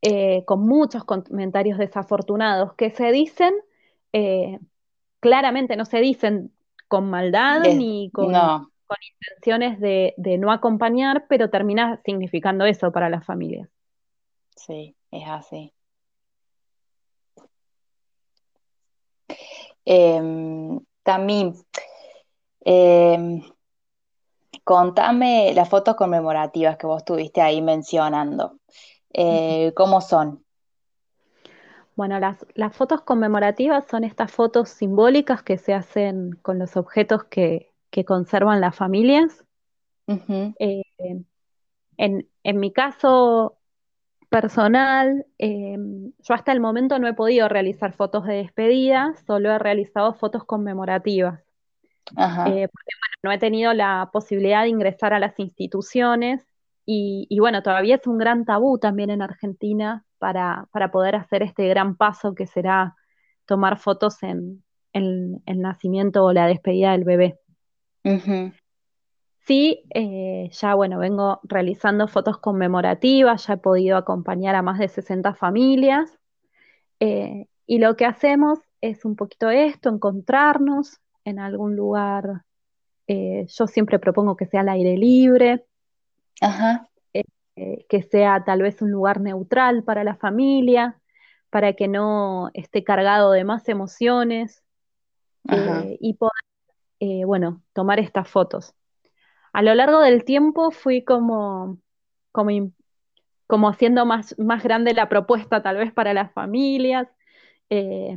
Eh, 0.00 0.44
con 0.44 0.60
muchos 0.60 1.04
comentarios 1.04 1.76
desafortunados 1.76 2.74
que 2.74 2.90
se 2.90 3.10
dicen, 3.10 3.52
eh, 4.12 4.58
claramente 5.20 5.76
no 5.76 5.84
se 5.84 5.98
dicen 5.98 6.52
con 6.86 7.10
maldad 7.10 7.60
ni 7.74 8.10
con, 8.12 8.32
con 8.32 8.96
intenciones 9.12 9.80
de, 9.80 10.14
de, 10.16 10.38
no 10.38 10.52
acompañar, 10.52 11.26
pero 11.28 11.50
termina 11.50 12.00
significando 12.04 12.64
eso 12.64 12.92
para 12.92 13.10
las 13.10 13.26
familias. 13.26 13.68
Sí, 14.56 14.94
es 15.10 15.28
así. 15.28 15.72
Eh, 19.84 20.78
también, 21.08 21.54
em, 22.60 23.42
contame 24.62 25.54
las 25.54 25.66
fotos 25.66 25.96
conmemorativas 25.96 26.76
que 26.76 26.86
vos 26.86 26.98
estuviste 26.98 27.40
ahí 27.40 27.62
mencionando. 27.62 28.58
Eh, 29.14 29.72
¿Cómo 29.74 30.02
son? 30.02 30.44
Bueno, 31.96 32.20
las, 32.20 32.76
fotos 32.76 33.00
conmemorativas 33.00 33.86
son 33.86 34.04
estas 34.04 34.30
fotos 34.30 34.68
simbólicas 34.68 35.42
que 35.42 35.56
se 35.56 35.72
hacen 35.72 36.32
con 36.42 36.58
los 36.58 36.76
objetos 36.76 37.24
que, 37.24 37.72
conservan 38.06 38.60
las 38.60 38.76
familias. 38.76 39.46
Eh, 40.06 40.82
en, 41.96 42.28
en, 42.42 42.60
mi 42.60 42.70
caso, 42.70 43.56
personal, 44.28 45.26
em, 45.38 46.12
yo 46.18 46.34
hasta 46.34 46.52
el 46.52 46.60
momento 46.60 46.98
no 46.98 47.08
he 47.08 47.14
podido 47.14 47.48
realizar 47.48 47.92
fotos 47.94 48.26
de 48.26 48.34
despedida, 48.34 49.14
solo 49.26 49.50
he 49.52 49.58
realizado 49.58 50.14
fotos 50.14 50.44
conmemorativas. 50.44 51.40
Eh, 52.10 52.68
porque 52.72 52.92
no 53.22 53.32
he 53.32 53.38
tenido 53.38 53.74
la 53.74 54.08
posibilidad 54.12 54.62
de 54.62 54.70
ingresar 54.70 55.12
a 55.12 55.18
las 55.18 55.38
instituciones 55.38 56.46
y, 56.90 57.38
bueno, 57.38 57.62
todavía 57.62 57.96
es 57.96 58.06
un 58.06 58.16
gran 58.16 58.46
tabú 58.46 58.78
también 58.78 59.10
en 59.10 59.20
Argentina 59.20 60.06
para, 60.16 60.68
poder 60.90 61.16
hacer 61.16 61.42
este 61.42 61.68
gran 61.68 61.96
paso 61.96 62.34
que 62.34 62.46
será 62.46 62.96
tomar 63.44 63.78
fotos 63.78 64.22
en, 64.22 64.64
el 64.94 65.60
nacimiento 65.60 66.24
o 66.24 66.32
la 66.32 66.46
despedida 66.46 66.92
del 66.92 67.04
bebé. 67.04 67.38
Sí, 69.48 69.82
eh, 69.94 70.50
ya 70.52 70.74
bueno, 70.74 70.98
vengo 70.98 71.40
realizando 71.42 72.06
fotos 72.06 72.36
conmemorativas, 72.36 73.46
ya 73.46 73.54
he 73.54 73.56
podido 73.56 73.96
acompañar 73.96 74.54
a 74.54 74.60
más 74.60 74.78
de 74.78 74.88
60 74.88 75.34
familias 75.34 76.18
eh, 77.00 77.46
y 77.66 77.78
lo 77.78 77.96
que 77.96 78.04
hacemos 78.04 78.58
es 78.82 79.06
un 79.06 79.16
poquito 79.16 79.48
esto, 79.48 79.88
encontrarnos 79.88 81.00
en 81.24 81.38
algún 81.38 81.76
lugar, 81.76 82.44
eh, 83.06 83.46
yo 83.48 83.66
siempre 83.66 83.98
propongo 83.98 84.36
que 84.36 84.44
sea 84.44 84.60
al 84.60 84.68
aire 84.68 84.98
libre, 84.98 85.64
que 87.88 88.02
sea 88.02 88.44
tal 88.44 88.60
vez 88.60 88.82
un 88.82 88.90
lugar 88.90 89.22
neutral 89.22 89.82
para 89.82 90.04
la 90.04 90.16
familia, 90.16 91.00
para 91.48 91.72
que 91.72 91.88
no 91.88 92.50
esté 92.52 92.84
cargado 92.84 93.32
de 93.32 93.44
más 93.44 93.66
emociones 93.70 94.62
y 96.00 96.12
poder, 96.14 97.24
bueno, 97.24 97.62
tomar 97.72 97.98
estas 97.98 98.28
fotos 98.28 98.74
a 99.52 99.62
lo 99.62 99.74
largo 99.74 100.00
del 100.00 100.24
tiempo 100.24 100.70
fui 100.70 101.02
como, 101.02 101.78
como, 102.32 102.72
como 103.46 103.68
haciendo 103.68 104.06
más, 104.06 104.38
más 104.38 104.62
grande 104.62 104.94
la 104.94 105.08
propuesta 105.08 105.62
tal 105.62 105.76
vez 105.76 105.92
para 105.92 106.14
las 106.14 106.32
familias. 106.32 107.08
Eh, 107.70 108.16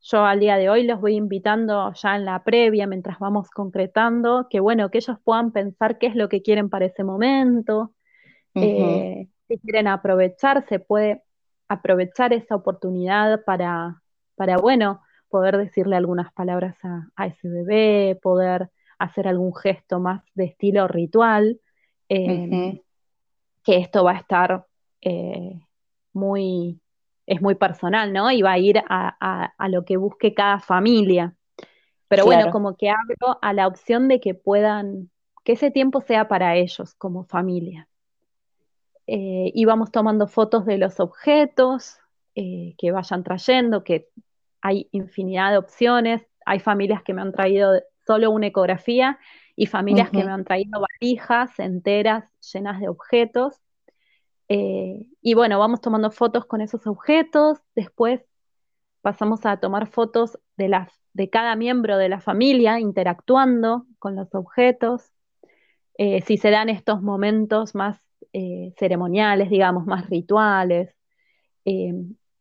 yo 0.00 0.24
al 0.24 0.40
día 0.40 0.56
de 0.56 0.70
hoy 0.70 0.84
los 0.84 1.00
voy 1.00 1.16
invitando 1.16 1.92
ya 1.94 2.16
en 2.16 2.24
la 2.24 2.44
previa, 2.44 2.86
mientras 2.86 3.18
vamos 3.18 3.50
concretando, 3.50 4.46
que 4.48 4.60
bueno, 4.60 4.90
que 4.90 4.98
ellos 4.98 5.18
puedan 5.24 5.52
pensar 5.52 5.98
qué 5.98 6.06
es 6.06 6.14
lo 6.14 6.28
que 6.28 6.42
quieren 6.42 6.70
para 6.70 6.86
ese 6.86 7.04
momento. 7.04 7.92
Eh, 8.54 9.28
si 9.46 9.58
quieren 9.58 9.88
aprovechar, 9.88 10.66
se 10.68 10.78
puede 10.78 11.22
aprovechar 11.68 12.32
esa 12.32 12.56
oportunidad 12.56 13.44
para, 13.44 14.02
para 14.36 14.56
bueno, 14.58 15.02
poder 15.28 15.56
decirle 15.56 15.96
algunas 15.96 16.32
palabras 16.32 16.76
a, 16.84 17.08
a 17.16 17.26
ese 17.26 17.48
bebé, 17.48 18.18
poder 18.22 18.70
hacer 18.98 19.28
algún 19.28 19.54
gesto 19.54 20.00
más 20.00 20.22
de 20.34 20.44
estilo 20.44 20.88
ritual, 20.88 21.60
em, 22.08 22.80
que 23.62 23.76
esto 23.76 24.04
va 24.04 24.12
a 24.12 24.18
estar 24.18 24.66
eh, 25.00 25.60
muy, 26.12 26.80
es 27.26 27.40
muy 27.40 27.54
personal, 27.54 28.12
¿no? 28.12 28.30
Y 28.30 28.42
va 28.42 28.52
a 28.52 28.58
ir 28.58 28.82
a, 28.88 29.68
lo 29.68 29.84
que 29.84 29.96
busque 29.96 30.34
cada 30.34 30.60
familia. 30.60 31.34
Pero 32.08 32.24
bueno, 32.24 32.50
como 32.50 32.76
que 32.76 32.88
abro 32.88 33.38
a 33.42 33.52
la 33.52 33.66
opción 33.66 34.08
de 34.08 34.20
que 34.20 34.34
puedan, 34.34 35.10
que 35.44 35.52
ese 35.52 35.70
tiempo 35.70 36.00
sea 36.00 36.26
para 36.26 36.56
ellos 36.56 36.94
como 36.94 37.24
familia. 37.24 37.88
Eh, 39.06 39.52
y 39.54 39.64
vamos 39.64 39.90
tomando 39.90 40.26
fotos 40.26 40.66
de 40.66 40.78
los 40.78 41.00
objetos 41.00 41.98
eh, 42.34 42.74
que 42.78 42.92
vayan 42.92 43.24
trayendo, 43.24 43.84
que 43.84 44.08
hay 44.60 44.88
infinidad 44.92 45.50
de 45.50 45.58
opciones. 45.58 46.26
Hay 46.46 46.60
familias 46.60 47.02
que 47.02 47.14
me 47.14 47.22
han 47.22 47.32
traído 47.32 47.82
solo 48.08 48.30
una 48.30 48.46
ecografía 48.46 49.18
y 49.54 49.66
familias 49.66 50.08
que 50.08 50.24
me 50.24 50.30
han 50.30 50.44
traído 50.44 50.80
valijas 50.80 51.58
enteras 51.58 52.24
llenas 52.40 52.80
de 52.80 52.88
objetos. 52.88 53.60
Eh, 54.48 55.06
y 55.20 55.34
bueno, 55.34 55.58
vamos 55.58 55.82
tomando 55.82 56.10
fotos 56.10 56.46
con 56.46 56.62
esos 56.62 56.86
objetos, 56.86 57.58
después 57.74 58.24
pasamos 59.02 59.44
a 59.44 59.58
tomar 59.58 59.88
fotos 59.88 60.38
de, 60.56 60.74
de 61.12 61.28
cada 61.28 61.54
miembro 61.54 61.98
de 61.98 62.08
la 62.08 62.20
familia 62.20 62.80
interactuando 62.80 63.84
con 63.98 64.16
los 64.16 64.34
objetos. 64.34 65.12
Eh, 65.98 66.22
si 66.22 66.38
se 66.38 66.48
dan 66.50 66.70
estos 66.70 67.02
momentos 67.02 67.74
más 67.74 68.00
eh, 68.32 68.72
ceremoniales, 68.78 69.50
digamos, 69.50 69.84
más 69.84 70.08
rituales. 70.08 70.94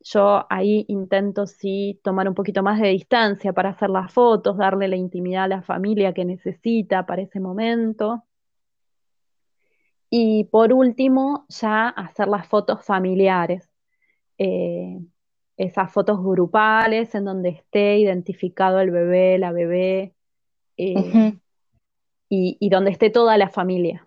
Eh, 0.07 0.13
yo 0.13 0.45
ahí 0.49 0.85
intento 0.87 1.45
sí 1.47 1.99
tomar 2.03 2.27
un 2.27 2.35
poquito 2.35 2.63
más 2.63 2.79
de 2.79 2.89
distancia 2.89 3.53
para 3.53 3.69
hacer 3.69 3.89
las 3.89 4.11
fotos, 4.13 4.57
darle 4.57 4.87
la 4.87 4.95
intimidad 4.95 5.45
a 5.45 5.47
la 5.47 5.61
familia 5.61 6.13
que 6.13 6.25
necesita 6.25 7.05
para 7.05 7.21
ese 7.23 7.39
momento. 7.39 8.23
Y 10.09 10.45
por 10.45 10.71
último, 10.73 11.45
ya 11.49 11.89
hacer 11.89 12.27
las 12.27 12.47
fotos 12.47 12.85
familiares. 12.85 13.69
Eh, 14.37 14.99
esas 15.57 15.91
fotos 15.91 16.23
grupales 16.23 17.15
en 17.15 17.25
donde 17.25 17.49
esté 17.49 17.97
identificado 17.97 18.79
el 18.79 18.91
bebé, 18.91 19.37
la 19.39 19.51
bebé, 19.51 20.13
y, 20.75 21.37
y 22.29 22.69
donde 22.69 22.91
esté 22.91 23.09
toda 23.09 23.37
la 23.37 23.49
familia. 23.49 24.06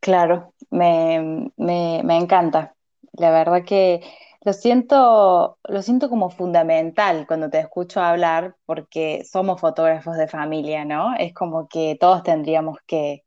Claro, 0.00 0.54
me, 0.70 1.52
me, 1.56 2.16
encanta. 2.16 2.74
La 3.12 3.30
verdad 3.30 3.64
que 3.64 4.00
lo 4.42 4.54
siento, 4.54 5.58
lo 5.64 5.82
siento 5.82 6.08
como 6.08 6.30
fundamental 6.30 7.26
cuando 7.26 7.50
te 7.50 7.58
escucho 7.60 8.00
hablar 8.00 8.56
porque 8.64 9.24
somos 9.24 9.60
fotógrafos 9.60 10.16
de 10.16 10.26
familia, 10.26 10.86
¿no? 10.86 11.14
Es 11.18 11.34
como 11.34 11.68
que 11.68 11.96
todos 12.00 12.22
tendríamos 12.22 12.78
que, 12.86 13.24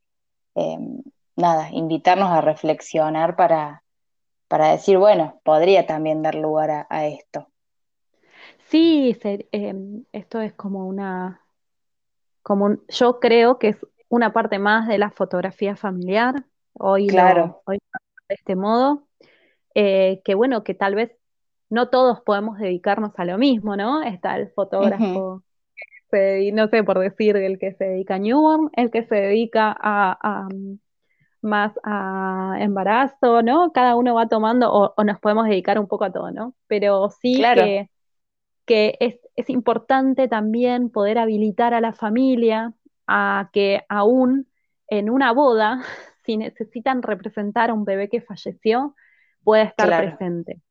em, 0.55 1.03
nada, 1.35 1.69
invitarnos 1.71 2.31
a 2.31 2.41
reflexionar 2.41 3.35
para, 3.35 3.83
para 4.47 4.71
decir, 4.71 4.97
bueno, 4.97 5.41
podría 5.43 5.85
también 5.85 6.23
dar 6.23 6.35
lugar 6.35 6.87
a, 6.89 7.07
esto. 7.07 7.47
Sí, 8.69 9.15
em, 9.51 10.05
esto 10.11 10.41
es 10.41 10.53
como 10.53 10.87
una, 10.87 11.41
como 12.41 12.77
yo 12.89 13.19
creo 13.19 13.59
que 13.59 13.69
es 13.69 13.77
una 14.09 14.33
parte 14.33 14.59
más 14.59 14.87
de 14.87 14.97
la 14.97 15.11
fotografía 15.11 15.75
familiar, 15.75 16.45
hoy, 16.73 17.07
claro. 17.07 17.61
hoy 17.65 17.79
de 18.29 18.35
este 18.35 18.55
modo, 18.55 19.07
eh, 19.75 20.21
que 20.23 20.35
bueno, 20.35 20.63
que 20.63 20.73
tal 20.73 20.95
vez 20.95 21.11
no 21.69 21.89
todos 21.89 22.21
podemos 22.21 22.59
dedicarnos 22.59 23.13
a 23.17 23.25
lo 23.25 23.37
mismo, 23.37 23.75
¿no? 23.75 24.03
Está 24.03 24.37
el 24.37 24.49
fotógrafo, 24.51 25.43
no 26.53 26.67
sé 26.67 26.83
por 26.83 26.99
decir, 26.99 27.35
el 27.37 27.57
que 27.57 27.73
se 27.73 27.85
dedica 27.85 28.15
a 28.15 28.19
newborn, 28.19 28.69
el 28.73 28.91
que 28.91 29.03
se 29.03 29.15
dedica 29.15 29.75
a, 29.79 30.47
más 31.41 31.73
a 31.83 32.57
embarazo, 32.59 33.41
¿no? 33.41 33.71
Cada 33.71 33.95
uno 33.95 34.13
va 34.13 34.27
tomando, 34.27 34.71
o, 34.71 35.03
nos 35.03 35.19
podemos 35.19 35.45
dedicar 35.47 35.79
un 35.79 35.87
poco 35.87 36.05
a 36.05 36.11
todo, 36.11 36.31
¿no? 36.31 36.53
Pero 36.67 37.09
sí 37.09 37.41
que, 37.41 37.89
que 38.65 38.97
es, 38.99 39.19
es, 39.35 39.49
importante 39.49 40.27
también 40.27 40.89
poder 40.89 41.17
habilitar 41.17 41.73
a 41.73 41.81
la 41.81 41.93
familia 41.93 42.73
a 43.07 43.49
que 43.51 43.81
aún 43.89 44.47
en 44.87 45.09
una 45.09 45.33
boda 45.33 45.81
si 46.23 46.37
necesitan 46.37 47.01
representar 47.01 47.69
a 47.69 47.73
un 47.73 47.85
bebé 47.85 48.09
que 48.09 48.21
falleció, 48.21 48.95
puede 49.43 49.63
estar 49.63 49.87
presente. 49.87 50.61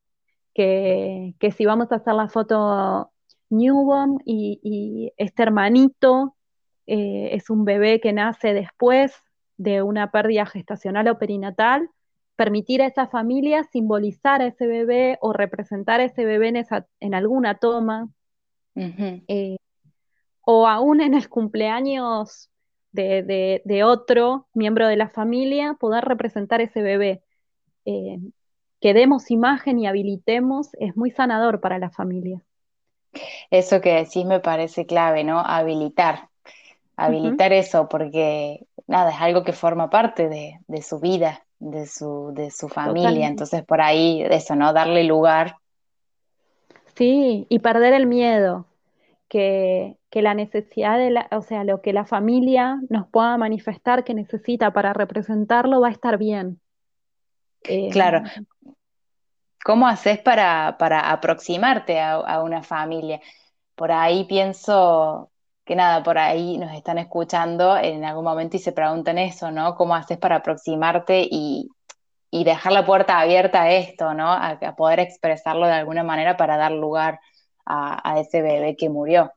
Que, 0.53 1.33
si 1.55 1.65
vamos 1.65 1.91
a 1.91 1.95
hacer 1.95 2.13
la 2.13 2.27
foto 2.27 3.11
newborn 3.49 4.19
y, 4.25 5.11
este 5.17 5.43
hermanito 5.43 6.35
eh, 6.85 7.29
es 7.33 7.49
un 7.49 7.65
bebé 7.65 7.99
que 7.99 8.13
nace 8.13 8.53
después 8.53 9.13
de 9.57 9.81
una 9.81 10.11
pérdida 10.11 10.45
gestacional 10.45 11.07
o 11.07 11.17
perinatal, 11.17 11.89
permitir 12.35 12.81
a 12.81 12.87
esa 12.87 13.07
familia 13.07 13.63
simbolizar 13.63 14.41
a 14.41 14.47
ese 14.47 14.67
bebé 14.67 15.17
o 15.21 15.33
representar 15.33 15.99
a 15.99 16.05
ese 16.05 16.25
bebé 16.25 16.65
en, 16.99 17.13
alguna 17.13 17.55
toma, 17.55 18.09
eh, 18.75 19.57
o 20.41 20.67
aún 20.67 21.01
en 21.01 21.13
el 21.13 21.29
cumpleaños 21.29 22.49
de, 22.93 23.83
otro 23.83 24.47
miembro 24.53 24.87
de 24.87 24.95
la 24.95 25.09
familia 25.09 25.75
poder 25.79 26.05
representar 26.05 26.61
ese 26.61 26.81
bebé. 26.81 27.21
Eh, 27.85 28.19
que 28.79 28.93
demos 28.93 29.31
imagen 29.31 29.79
y 29.79 29.87
habilitemos 29.87 30.69
es 30.79 30.97
muy 30.97 31.11
sanador 31.11 31.61
para 31.61 31.79
la 31.79 31.89
familia. 31.89 32.43
Eso 33.49 33.79
que 33.81 33.93
decís 33.93 34.25
me 34.25 34.39
parece 34.39 34.85
clave, 34.85 35.23
¿no? 35.23 35.39
Habilitar. 35.39 36.27
Habilitar 36.95 37.53
eso, 37.53 37.87
porque 37.89 38.65
nada, 38.87 39.11
es 39.11 39.21
algo 39.21 39.43
que 39.43 39.53
forma 39.53 39.89
parte 39.89 40.29
de, 40.29 40.81
su 40.81 40.99
vida, 40.99 41.43
de 41.59 41.87
su, 41.87 42.31
de 42.33 42.51
su 42.51 42.69
familia. 42.69 43.27
Entonces, 43.27 43.63
por 43.63 43.81
ahí, 43.81 44.21
eso, 44.29 44.55
¿no? 44.55 44.73
Darle 44.73 45.03
lugar. 45.03 45.55
Sí, 46.95 47.47
y 47.49 47.59
perder 47.59 47.93
el 47.93 48.05
miedo, 48.05 48.65
que, 49.33 50.21
la 50.21 50.35
necesidad 50.35 50.99
de 50.99 51.09
la, 51.09 51.27
o 51.31 51.41
sea, 51.41 51.63
lo 51.63 51.81
que 51.81 51.91
la 51.91 52.05
familia 52.05 52.79
nos 52.89 53.07
pueda 53.07 53.35
manifestar 53.35 54.03
que 54.03 54.13
necesita 54.13 54.71
para 54.71 54.93
representarlo 54.93 55.81
va 55.81 55.87
a 55.87 55.91
estar 55.91 56.19
bien. 56.19 56.61
Eh, 57.63 57.89
claro. 57.89 58.21
¿Cómo 59.65 59.87
haces 59.87 60.19
para, 60.19 60.67
aproximarte 60.67 61.99
a, 61.99 62.43
una 62.43 62.61
familia? 62.61 63.21
Por 63.73 63.91
ahí 63.91 64.25
pienso 64.25 65.31
que 65.65 65.75
nada, 65.75 66.03
por 66.03 66.19
ahí 66.19 66.59
nos 66.59 66.71
están 66.73 66.99
escuchando 66.99 67.75
en 67.77 68.05
algún 68.05 68.25
momento 68.25 68.57
y 68.57 68.59
se 68.59 68.71
preguntan 68.71 69.17
eso, 69.17 69.49
¿no? 69.49 69.75
¿Cómo 69.75 69.95
haces 69.95 70.19
para 70.19 70.37
aproximarte 70.37 71.27
y, 71.29 71.69
dejar 72.31 72.73
la 72.73 72.85
puerta 72.85 73.19
abierta 73.19 73.63
a 73.63 73.71
esto, 73.71 74.13
¿no? 74.13 74.31
a, 74.31 74.59
poder 74.75 74.99
expresarlo 74.99 75.65
de 75.65 75.73
alguna 75.73 76.03
manera 76.03 76.35
para 76.35 76.57
dar 76.57 76.71
lugar 76.71 77.19
a, 77.65 78.19
ese 78.19 78.41
bebé 78.41 78.75
que 78.75 78.89
murió? 78.89 79.31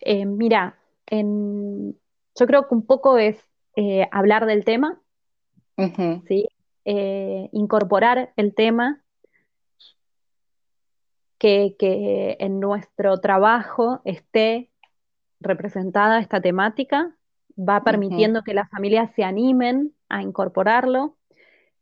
Eh, 0.00 0.26
mira, 0.26 0.78
yo 1.10 2.46
creo 2.46 2.68
que 2.68 2.74
un 2.74 2.86
poco 2.86 3.18
es 3.18 3.36
eh, 3.76 4.08
hablar 4.10 4.46
del 4.46 4.64
tema, 4.64 5.00
eh, 6.84 7.48
incorporar 7.52 8.32
el 8.36 8.54
tema, 8.54 9.02
que, 11.38 11.76
en 12.40 12.58
nuestro 12.58 13.18
trabajo 13.18 14.00
esté 14.04 14.70
representada 15.38 16.18
esta 16.18 16.40
temática, 16.40 17.14
va 17.56 17.84
permitiendo 17.84 18.42
que 18.42 18.54
las 18.54 18.68
familias 18.70 19.12
se 19.14 19.22
animen 19.22 19.92
a 20.08 20.22
incorporarlo. 20.22 21.16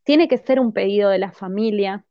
Tiene 0.05 0.29
que 0.29 0.37
ser 0.37 0.61
un 0.61 0.73
pedido 0.73 1.09
de 1.09 1.19
la 1.19 1.33
familia. 1.33 2.05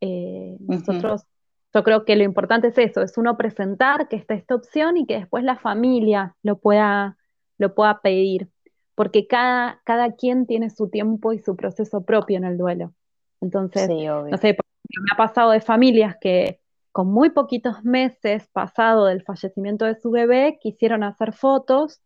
Nosotros 0.00 1.26
yo 1.74 1.82
creo 1.82 2.04
que 2.04 2.14
lo 2.14 2.22
importante 2.22 2.68
es 2.68 2.78
eso, 2.78 3.02
es 3.02 3.18
uno 3.18 3.36
presentar 3.36 4.06
que 4.08 4.16
está 4.16 4.34
esta 4.34 4.54
opción 4.54 4.96
y 4.96 5.06
que 5.06 5.18
después 5.18 5.42
la 5.42 5.56
familia 5.56 6.36
lo 6.42 6.58
pueda, 6.58 7.18
lo 7.58 7.74
pueda 7.74 8.00
pedir, 8.00 8.48
porque 8.94 9.26
cada, 9.26 9.80
cada 9.84 10.12
quien 10.12 10.46
tiene 10.46 10.70
su 10.70 10.88
tiempo 10.88 11.32
y 11.32 11.40
su 11.40 11.56
proceso 11.56 12.04
propio 12.04 12.36
en 12.36 12.44
el 12.44 12.56
duelo. 12.56 12.94
Entonces, 13.40 13.88
no 13.88 14.36
sé, 14.38 14.56
me 14.88 15.08
ha 15.12 15.16
pasado 15.16 15.50
de 15.50 15.60
familias 15.60 16.16
que 16.20 16.60
con 16.92 17.08
muy 17.08 17.30
poquitos 17.30 17.82
meses 17.82 18.46
pasado 18.52 19.06
del 19.06 19.24
fallecimiento 19.24 19.84
de 19.84 19.96
su 19.96 20.12
bebé 20.12 20.58
quisieron 20.62 21.02
hacer 21.02 21.32
fotos 21.32 22.00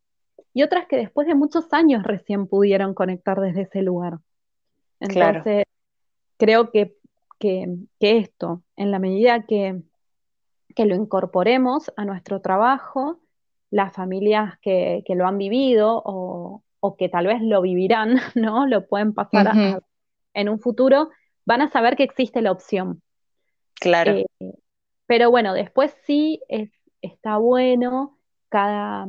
y 0.55 0.63
otras 0.63 0.87
que 0.87 0.97
después 0.97 1.27
de 1.27 1.35
muchos 1.35 1.73
años 1.75 2.05
recién 2.05 2.47
pudieron 2.47 2.95
conectar 2.95 3.39
desde 3.39 3.63
ese 3.63 3.83
lugar. 3.83 4.19
Entonces, 4.99 5.65
creo 6.39 6.71
que 6.71 6.97
que, 7.39 7.67
esto, 8.01 8.63
en 8.77 8.91
la 8.91 8.99
medida 8.99 9.45
que, 9.47 9.83
lo 10.77 10.95
incorporemos 10.95 11.93
a 11.97 12.05
nuestro 12.05 12.41
trabajo, 12.41 13.21
las 13.71 13.93
familias 13.93 14.59
que, 14.61 15.03
lo 15.09 15.27
han 15.27 15.39
vivido 15.39 16.01
o, 16.05 16.63
que 16.97 17.09
tal 17.09 17.27
vez 17.27 17.43
lo 17.43 17.61
vivirán, 17.63 18.17
¿no? 18.35 18.67
Lo 18.67 18.87
pueden 18.87 19.13
pasar 19.13 19.83
en 20.35 20.49
un 20.49 20.61
futuro, 20.61 21.11
van 21.45 21.63
a 21.63 21.71
saber 21.71 21.97
que 21.97 22.05
existe 22.05 22.43
la 22.43 22.53
opción. 22.53 23.03
Claro. 23.75 24.13
Eh, 24.13 24.27
pero 25.07 25.31
bueno, 25.31 25.55
después 25.55 25.97
sí 26.05 26.41
es, 26.49 26.71
está 27.01 27.39
bueno 27.39 28.19
cada 28.49 29.07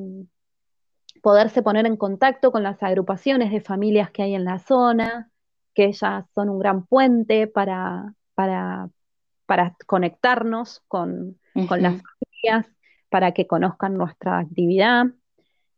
poderse 1.21 1.61
poner 1.61 1.85
en 1.85 1.97
contacto 1.97 2.51
con 2.51 2.63
las 2.63 2.81
agrupaciones 2.81 3.51
de 3.51 3.61
familias 3.61 4.11
que 4.11 4.23
hay 4.23 4.35
en 4.35 4.45
la 4.45 4.59
zona, 4.59 5.31
que 5.73 5.85
ellas 5.85 6.25
son 6.33 6.49
un 6.49 6.59
gran 6.59 6.85
puente 6.85 7.47
para, 7.47 8.15
para, 9.45 9.73
conectarnos 9.85 10.81
con, 10.87 11.37
las 11.53 12.01
familias, 12.01 12.71
para 13.09 13.33
que 13.33 13.47
conozcan 13.47 13.97
nuestra 13.97 14.39
actividad. 14.39 15.07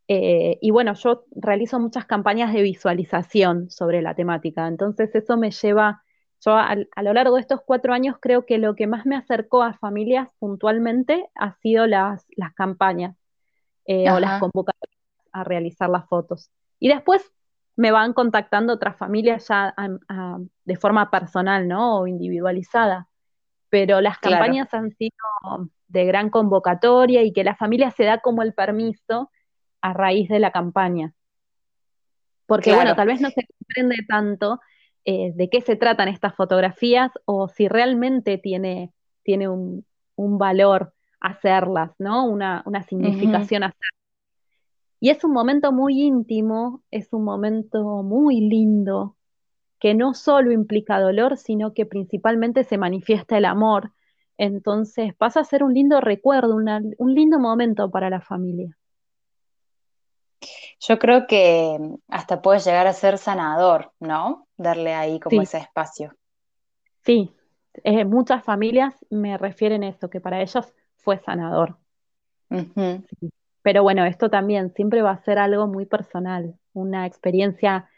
Eh, 0.07 0.59
y 0.61 0.69
bueno, 0.69 0.93
yo 0.93 1.25
realizo 1.31 1.79
muchas 1.79 2.05
campañas 2.05 2.53
de 2.53 2.61
visualización 2.61 3.71
sobre 3.71 4.03
la 4.03 4.13
temática, 4.13 4.67
entonces 4.67 5.15
eso 5.15 5.37
me 5.37 5.49
lleva, 5.49 6.03
yo 6.45 6.55
a, 6.55 6.75
lo 6.75 7.13
largo 7.13 7.35
de 7.35 7.41
estos 7.41 7.61
cuatro 7.65 7.93
años 7.93 8.17
creo 8.19 8.45
que 8.45 8.59
lo 8.59 8.75
que 8.75 8.85
más 8.85 9.07
me 9.07 9.15
acercó 9.15 9.63
a 9.63 9.73
familias 9.73 10.27
puntualmente 10.37 11.29
ha 11.33 11.55
sido 11.61 11.87
las, 11.87 12.27
las 12.35 12.53
campañas 12.53 13.15
eh, 13.85 14.11
o 14.11 14.19
las 14.19 14.39
convocatorias 14.39 14.99
a 15.31 15.43
realizar 15.43 15.89
las 15.89 16.07
fotos. 16.07 16.51
Y 16.79 16.89
después 16.89 17.23
me 17.75 17.91
van 17.91 18.13
contactando 18.13 18.73
otras 18.73 18.97
familias 18.97 19.47
ya 19.47 19.73
de 20.65 20.75
forma 20.75 21.09
personal, 21.09 21.67
¿no? 21.67 21.99
O 21.99 22.07
individualizada. 22.07 23.07
Pero 23.69 24.01
las 24.01 24.19
campañas 24.19 24.73
han 24.73 24.91
sido 24.91 25.15
de 25.87 26.05
gran 26.05 26.29
convocatoria 26.29 27.23
y 27.23 27.33
que 27.33 27.43
la 27.43 27.55
familia 27.55 27.91
se 27.91 28.03
da 28.03 28.19
como 28.19 28.41
el 28.41 28.53
permiso 28.53 29.31
a 29.81 29.93
raíz 29.93 30.29
de 30.29 30.39
la 30.39 30.51
campaña. 30.51 31.13
Porque 32.45 32.73
bueno, 32.73 32.95
tal 32.95 33.07
vez 33.07 33.21
no 33.21 33.29
se 33.29 33.47
comprende 33.47 33.95
tanto 34.07 34.59
eh, 35.05 35.31
de 35.33 35.49
qué 35.49 35.61
se 35.61 35.75
tratan 35.75 36.09
estas 36.09 36.35
fotografías 36.35 37.11
o 37.25 37.47
si 37.47 37.67
realmente 37.67 38.37
tiene, 38.37 38.93
tiene 39.23 39.47
un, 39.47 39.85
valor 40.17 40.93
hacerlas, 41.19 41.91
¿no? 41.97 42.25
Una, 42.25 42.63
significación 42.87 43.63
hacerlas. 43.63 44.00
Y 45.03 45.09
es 45.09 45.23
un 45.23 45.33
momento 45.33 45.71
muy 45.71 45.99
íntimo, 45.99 46.83
es 46.91 47.11
un 47.11 47.23
momento 47.23 48.03
muy 48.03 48.39
lindo, 48.39 49.17
que 49.79 49.95
no 49.95 50.13
solo 50.13 50.51
implica 50.51 50.99
dolor, 50.99 51.37
sino 51.37 51.73
que 51.73 51.87
principalmente 51.87 52.63
se 52.63 52.77
manifiesta 52.77 53.35
el 53.35 53.45
amor. 53.45 53.93
Entonces 54.37 55.15
pasa 55.15 55.39
a 55.39 55.43
ser 55.43 55.63
un 55.63 55.73
lindo 55.73 55.99
recuerdo, 56.01 56.55
un 56.55 57.15
lindo 57.15 57.39
momento 57.39 57.89
para 57.89 58.11
la 58.11 58.21
familia. 58.21 58.77
Yo 60.79 60.99
creo 60.99 61.25
que 61.25 61.79
hasta 62.07 62.43
puede 62.43 62.59
llegar 62.59 62.85
a 62.85 62.93
ser 62.93 63.17
sanador, 63.17 63.93
¿no? 63.99 64.47
Darle 64.55 64.93
ahí 64.93 65.19
como 65.19 65.41
ese 65.41 65.57
espacio. 65.57 66.13
Sí, 67.03 67.33
eh, 67.83 68.05
muchas 68.05 68.43
familias 68.43 68.93
me 69.09 69.35
refieren 69.39 69.83
a 69.83 69.89
esto, 69.89 70.11
que 70.11 70.21
para 70.21 70.41
ellos 70.41 70.71
fue 70.97 71.17
sanador. 71.17 71.77
Pero 73.61 73.83
bueno, 73.83 74.05
esto 74.05 74.29
también 74.29 74.73
siempre 74.73 75.01
va 75.01 75.11
a 75.11 75.23
ser 75.23 75.37
algo 75.37 75.67
muy 75.67 75.85
personal, 75.85 76.55
una 76.73 77.05
experiencia 77.05 77.89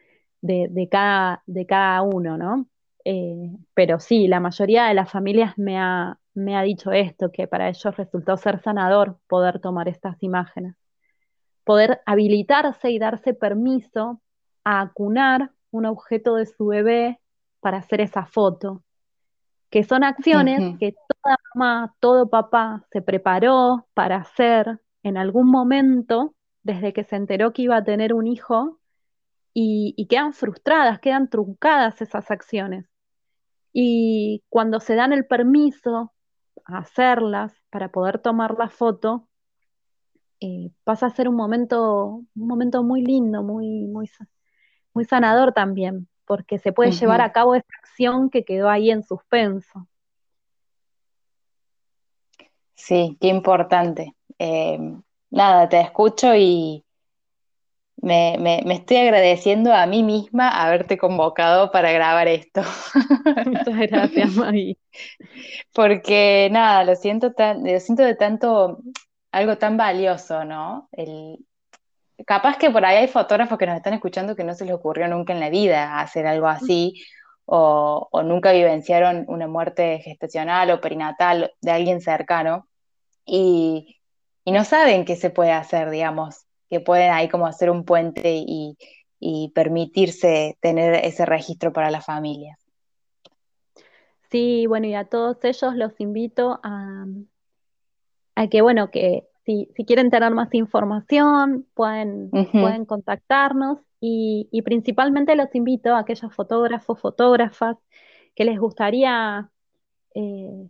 de, 0.42 0.88
cada, 0.92 1.42
de 1.46 1.66
cada 1.66 2.02
uno, 2.02 2.38
¿no? 2.38 2.68
Eh, 3.06 3.50
pero 3.74 4.00
sí, 4.00 4.28
la 4.28 4.40
mayoría 4.40 4.86
de 4.86 4.94
las 4.94 5.10
familias 5.10 5.58
me 5.58 5.78
ha, 5.80 6.20
me 6.34 6.58
ha 6.58 6.62
dicho 6.64 6.92
esto, 6.92 7.32
que 7.32 7.48
para 7.48 7.70
ellos 7.70 7.96
resultó 7.96 8.38
ser 8.38 8.62
sanador 8.62 9.18
poder 9.28 9.60
tomar 9.60 9.88
estas 9.88 10.22
imágenes, 10.22 10.76
poder 11.64 12.02
habilitarse 12.06 12.92
y 12.92 13.00
darse 13.00 13.34
permiso 13.34 14.22
a 14.64 14.82
acunar 14.82 15.52
un 15.72 15.86
objeto 15.86 16.36
de 16.36 16.46
su 16.46 16.68
bebé 16.68 17.20
para 17.60 17.78
hacer 17.78 18.02
esa 18.02 18.26
foto, 18.26 18.84
que 19.70 19.84
son 19.84 20.04
acciones 20.04 20.78
que 20.78 20.94
toda 20.94 21.38
mamá, 21.56 21.96
todo 22.00 22.30
papá 22.30 22.86
se 22.92 23.02
preparó 23.02 23.88
para 23.94 24.18
hacer 24.18 24.80
en 25.04 25.18
algún 25.18 25.50
momento 25.52 26.34
desde 26.64 26.94
que 26.94 27.04
se 27.04 27.18
enteró 27.18 27.54
que 27.54 27.64
iba 27.64 27.78
a 27.78 27.84
tener 27.84 28.14
un 28.14 28.26
hijo 28.26 28.80
y, 29.54 30.08
quedan 30.10 30.34
frustradas, 30.34 31.00
quedan 31.00 31.30
truncadas 31.30 32.02
esas 32.02 32.32
acciones. 32.32 32.86
Y 33.72 34.44
cuando 34.50 34.80
se 34.80 34.96
dan 34.96 35.14
el 35.14 35.28
permiso 35.28 36.14
a 36.66 36.80
hacerlas 36.80 37.54
para 37.70 37.90
poder 37.90 38.20
tomar 38.20 38.56
la 38.58 38.70
foto, 38.70 39.28
eh, 40.40 40.72
pasa 40.84 41.08
a 41.08 41.12
ser 41.12 41.28
un 41.30 41.36
momento, 41.36 42.22
un 42.36 42.48
momento 42.48 42.84
muy 42.84 43.04
lindo, 43.04 43.44
muy, 43.44 43.86
muy, 43.86 44.10
muy 44.94 45.06
sanador 45.06 45.54
también, 45.54 46.08
porque 46.26 46.58
se 46.58 46.72
puede 46.72 46.92
llevar 46.92 47.22
a 47.22 47.32
cabo 47.32 47.56
esa 47.56 47.68
acción 47.80 48.30
que 48.30 48.44
quedó 48.44 48.70
ahí 48.70 48.90
en 48.90 49.04
suspenso. 49.04 49.88
Sí, 52.76 53.18
qué 53.22 53.28
importante. 53.28 54.16
Eh, 54.40 54.80
nada, 55.30 55.70
te 55.70 55.82
escucho 55.82 56.36
y, 56.36 56.84
me, 58.04 58.38
me, 58.38 58.74
estoy 58.74 58.98
agradeciendo 58.98 59.74
a 59.74 59.86
mí 59.86 60.04
misma 60.04 60.50
haberte 60.50 60.98
convocado 60.98 61.72
para 61.72 61.92
grabar 61.94 62.28
esto. 62.28 62.62
Muchas 63.46 63.78
gracias, 63.90 64.32
Mari. 64.36 64.78
Porque 65.74 66.50
nada, 66.52 66.84
lo 66.84 66.96
siento, 66.96 67.32
tan, 67.32 67.64
lo 67.64 67.80
siento 67.80 68.04
de 68.04 68.16
tanto, 68.16 68.80
algo 69.32 69.58
tan 69.58 69.78
valioso, 69.78 70.44
¿no? 70.44 70.90
El, 70.92 71.46
capaz 72.28 72.58
que 72.58 72.72
por 72.72 72.84
ahí 72.86 72.98
hay 72.98 73.08
fotógrafos 73.08 73.58
que 73.58 73.68
nos 73.68 73.78
están 73.78 73.94
escuchando 73.94 74.36
que 74.36 74.44
no 74.44 74.54
se 74.54 74.66
les 74.66 74.74
ocurrió 74.74 75.08
nunca 75.08 75.32
en 75.32 75.40
la 75.40 75.50
vida 75.50 76.00
hacer 76.00 76.28
algo 76.28 76.48
así, 76.48 77.02
o, 77.46 78.10
o 78.12 78.24
nunca 78.24 78.52
vivenciaron 78.52 79.24
una 79.30 79.48
muerte 79.48 80.00
gestacional 80.00 80.72
o 80.72 80.82
perinatal 80.82 81.54
de 81.62 81.72
alguien 81.72 82.02
cercano, 82.02 82.68
y, 83.26 84.02
y 84.46 84.52
no 84.52 84.64
saben 84.64 85.06
qué 85.06 85.16
se 85.16 85.30
puede 85.30 85.52
hacer, 85.52 85.90
digamos 85.90 86.46
que 86.70 86.80
pueden 86.80 87.12
ahí 87.12 87.30
como 87.30 87.46
hacer 87.46 87.70
un 87.70 87.86
puente 87.86 88.44
y, 88.46 88.78
permitirse 89.56 90.58
tener 90.60 90.96
ese 91.06 91.26
registro 91.26 91.72
para 91.72 91.90
las 91.90 92.06
familias. 92.06 92.60
Sí, 94.30 94.66
bueno, 94.68 94.88
y 94.88 94.96
a 94.96 95.06
todos 95.06 95.38
ellos 95.46 95.76
los 95.76 95.98
invito 96.02 96.60
a, 96.62 97.06
a 98.36 98.48
que, 98.50 98.62
bueno, 98.62 98.92
que 98.92 99.30
si, 99.46 99.68
quieren 99.88 100.10
tener 100.10 100.34
más 100.34 100.54
información, 100.54 101.66
pueden, 101.74 102.30
pueden 102.30 102.86
contactarnos 102.86 103.80
y, 104.00 104.62
principalmente 104.64 105.36
los 105.36 105.54
invito 105.56 105.96
a 105.96 106.00
aquellos 106.00 106.34
fotógrafos, 106.34 107.00
fotógrafas 107.00 107.78
que 108.36 108.44
les 108.44 108.60
gustaría 108.60 109.50
eh, 110.16 110.68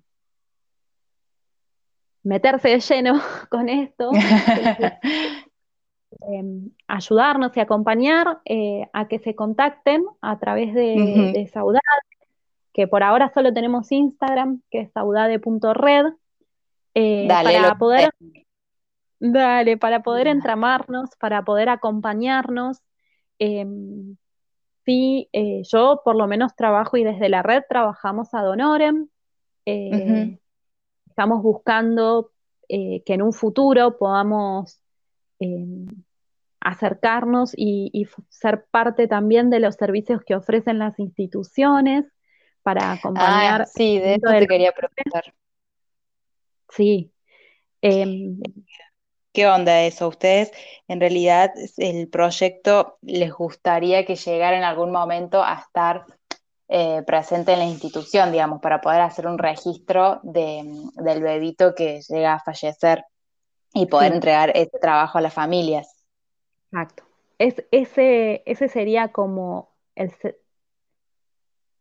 meterse 2.23 2.69
de 2.69 2.79
lleno 2.79 3.21
con 3.49 3.69
esto, 3.69 4.12
Em, 6.21 6.69
ayudarnos 6.88 7.55
y 7.57 7.59
acompañar 7.59 8.39
eh, 8.45 8.88
a 8.93 9.07
que 9.07 9.19
se 9.19 9.36
contacten 9.36 10.05
a 10.21 10.38
través 10.39 10.73
de, 10.73 11.49
Saudade, 11.51 11.81
que 12.71 12.88
por 12.88 13.03
ahora 13.03 13.31
solo 13.33 13.53
tenemos 13.53 13.91
Instagram, 13.91 14.62
que 14.69 14.81
es 14.81 14.91
saudade.red, 14.91 16.13
eh, 16.95 17.27
para 17.27 17.77
poder, 17.77 18.12
dale, 19.19 19.77
para 19.77 20.03
poder 20.03 20.27
entramarnos, 20.27 21.09
para 21.19 21.43
poder 21.43 21.69
acompañarnos. 21.69 22.79
Em, 23.39 24.15
sí, 24.86 25.29
eh, 25.33 25.63
yo 25.63 26.01
por 26.05 26.15
lo 26.15 26.27
menos 26.27 26.55
trabajo 26.55 26.97
y 26.97 27.03
desde 27.03 27.29
la 27.29 27.41
red 27.41 27.63
trabajamos 27.67 28.33
a 28.33 28.43
Donorem. 28.43 29.07
Estamos 31.13 31.43
buscando 31.43 32.32
que 32.67 33.04
en 33.06 33.21
un 33.21 33.34
futuro 33.34 33.97
podamos 33.99 34.84
Em, 35.43 35.88
acercarnos 36.62 37.52
y, 37.58 38.08
ser 38.30 38.65
parte 38.71 39.10
también 39.10 39.49
de 39.49 39.60
los 39.60 39.76
servicios 39.76 40.21
que 40.26 40.34
ofrecen 40.34 40.80
las 40.80 40.97
instituciones 40.97 42.06
para 42.62 42.93
acompañar. 42.93 43.63
Ah, 43.63 43.65
sí, 43.65 43.99
de 43.99 44.15
eso 44.15 44.30
te 44.30 44.47
quería 44.47 44.71
preguntar. 44.71 45.34
Sí. 46.69 47.12
Em, 47.82 48.39
¿Qué 49.34 49.45
onda 49.45 49.82
eso? 49.82 50.08
¿Ustedes 50.08 50.54
en 50.88 51.02
realidad 51.02 51.52
el 51.76 52.08
proyecto 52.08 52.97
les 53.02 53.34
gustaría 53.34 54.06
que 54.06 54.15
llegara 54.15 54.58
en 54.58 54.63
algún 54.63 54.93
momento 54.93 55.43
a 55.43 55.56
estar 55.56 56.06
eh, 56.73 57.03
presente 57.05 57.53
en 57.53 57.59
la 57.59 57.65
institución, 57.65 58.31
digamos, 58.31 58.62
para 58.62 58.81
poder 58.81 59.01
hacer 59.01 59.27
un 59.27 59.38
registro 59.38 60.19
del 60.23 61.21
bebito 61.21 61.73
que 61.75 62.01
llega 62.01 62.33
a 62.33 62.39
fallecer? 62.39 63.05
y 63.73 63.88
poder 63.88 64.13
entregar 64.13 64.51
ese 64.55 64.77
trabajo 64.79 65.17
a 65.17 65.21
las 65.21 65.33
familias. 65.33 66.05
Exacto. 66.71 67.03
Es, 67.39 67.65
ese, 67.71 68.43
ese 68.45 68.69
sería 68.69 69.12
como 69.12 69.75
el, 69.95 70.12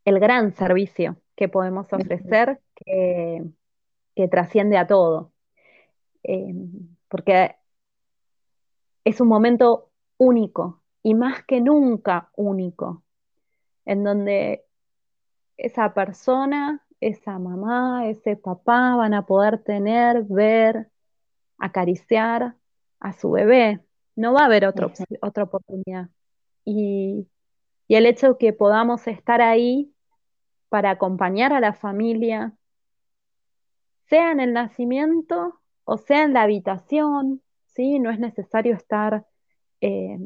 el 0.05 0.19
gran 0.19 0.55
servicio 0.55 1.17
que 1.37 1.49
podemos 1.49 1.93
ofrecer 1.93 2.61
que, 2.75 3.45
trasciende 4.31 4.79
a 4.79 4.87
todo. 4.87 5.33
Em, 6.23 6.97
porque 7.09 7.57
es 9.05 9.21
un 9.21 9.29
momento 9.29 9.91
único 10.17 10.83
y 11.03 11.15
más 11.15 11.45
que 11.45 11.61
nunca 11.61 12.31
único, 12.37 13.03
en 13.85 14.05
donde 14.05 14.65
esa 15.63 15.95
persona, 15.95 16.85
esa 17.01 17.39
mamá, 17.39 18.09
ese 18.09 18.37
papá 18.37 18.97
van 18.97 19.15
a 19.15 19.27
poder 19.27 19.63
tener, 19.63 20.25
ver, 20.25 20.91
acariciar 21.57 22.57
a 22.99 23.13
su 23.13 23.31
bebé. 23.31 23.81
No 24.17 24.33
va 24.33 24.43
a 24.43 24.47
haber 24.47 24.67
otra 24.67 25.45
oportunidad. 25.45 26.09
Y, 26.65 27.29
el 27.89 28.07
hecho 28.07 28.33
de 28.33 28.39
que 28.39 28.53
podamos 28.55 29.07
estar 29.07 29.43
ahí 29.43 29.95
para 30.69 30.91
acompañar 30.91 31.53
a 31.53 31.61
la 31.61 31.75
familia, 31.75 32.55
sea 34.09 34.33
en 34.33 34.41
el 34.41 34.53
nacimiento 34.55 35.61
o 35.85 35.99
sea 35.99 36.23
en 36.25 36.33
la 36.33 36.43
habitación, 36.43 37.43
¿sí? 37.67 37.99
No 37.99 38.11
es 38.11 38.19
necesario 38.19 38.75
estar 38.75 39.27
eh, 39.81 40.19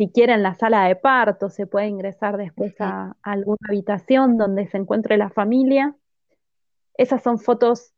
siquiera 0.00 0.34
en 0.34 0.42
la 0.42 0.54
sala 0.54 0.86
de 0.88 0.96
parto, 0.96 1.50
se 1.50 1.66
puede 1.66 1.86
ingresar 1.86 2.38
después 2.38 2.74
a, 2.80 3.16
alguna 3.22 3.58
habitación 3.68 4.38
donde 4.38 4.66
se 4.66 4.78
encuentre 4.78 5.18
la 5.18 5.28
familia. 5.28 5.94
Esas 6.94 7.22
son 7.22 7.38
fotos 7.38 7.92